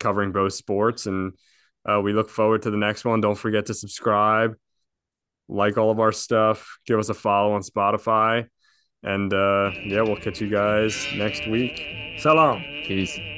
[0.00, 1.32] covering both sports, and
[1.84, 3.20] uh, we look forward to the next one.
[3.20, 4.54] Don't forget to subscribe,
[5.48, 8.46] like all of our stuff, give us a follow on Spotify,
[9.02, 11.82] and uh, yeah, we'll catch you guys next week.
[12.18, 12.62] So long.
[12.86, 13.33] Peace.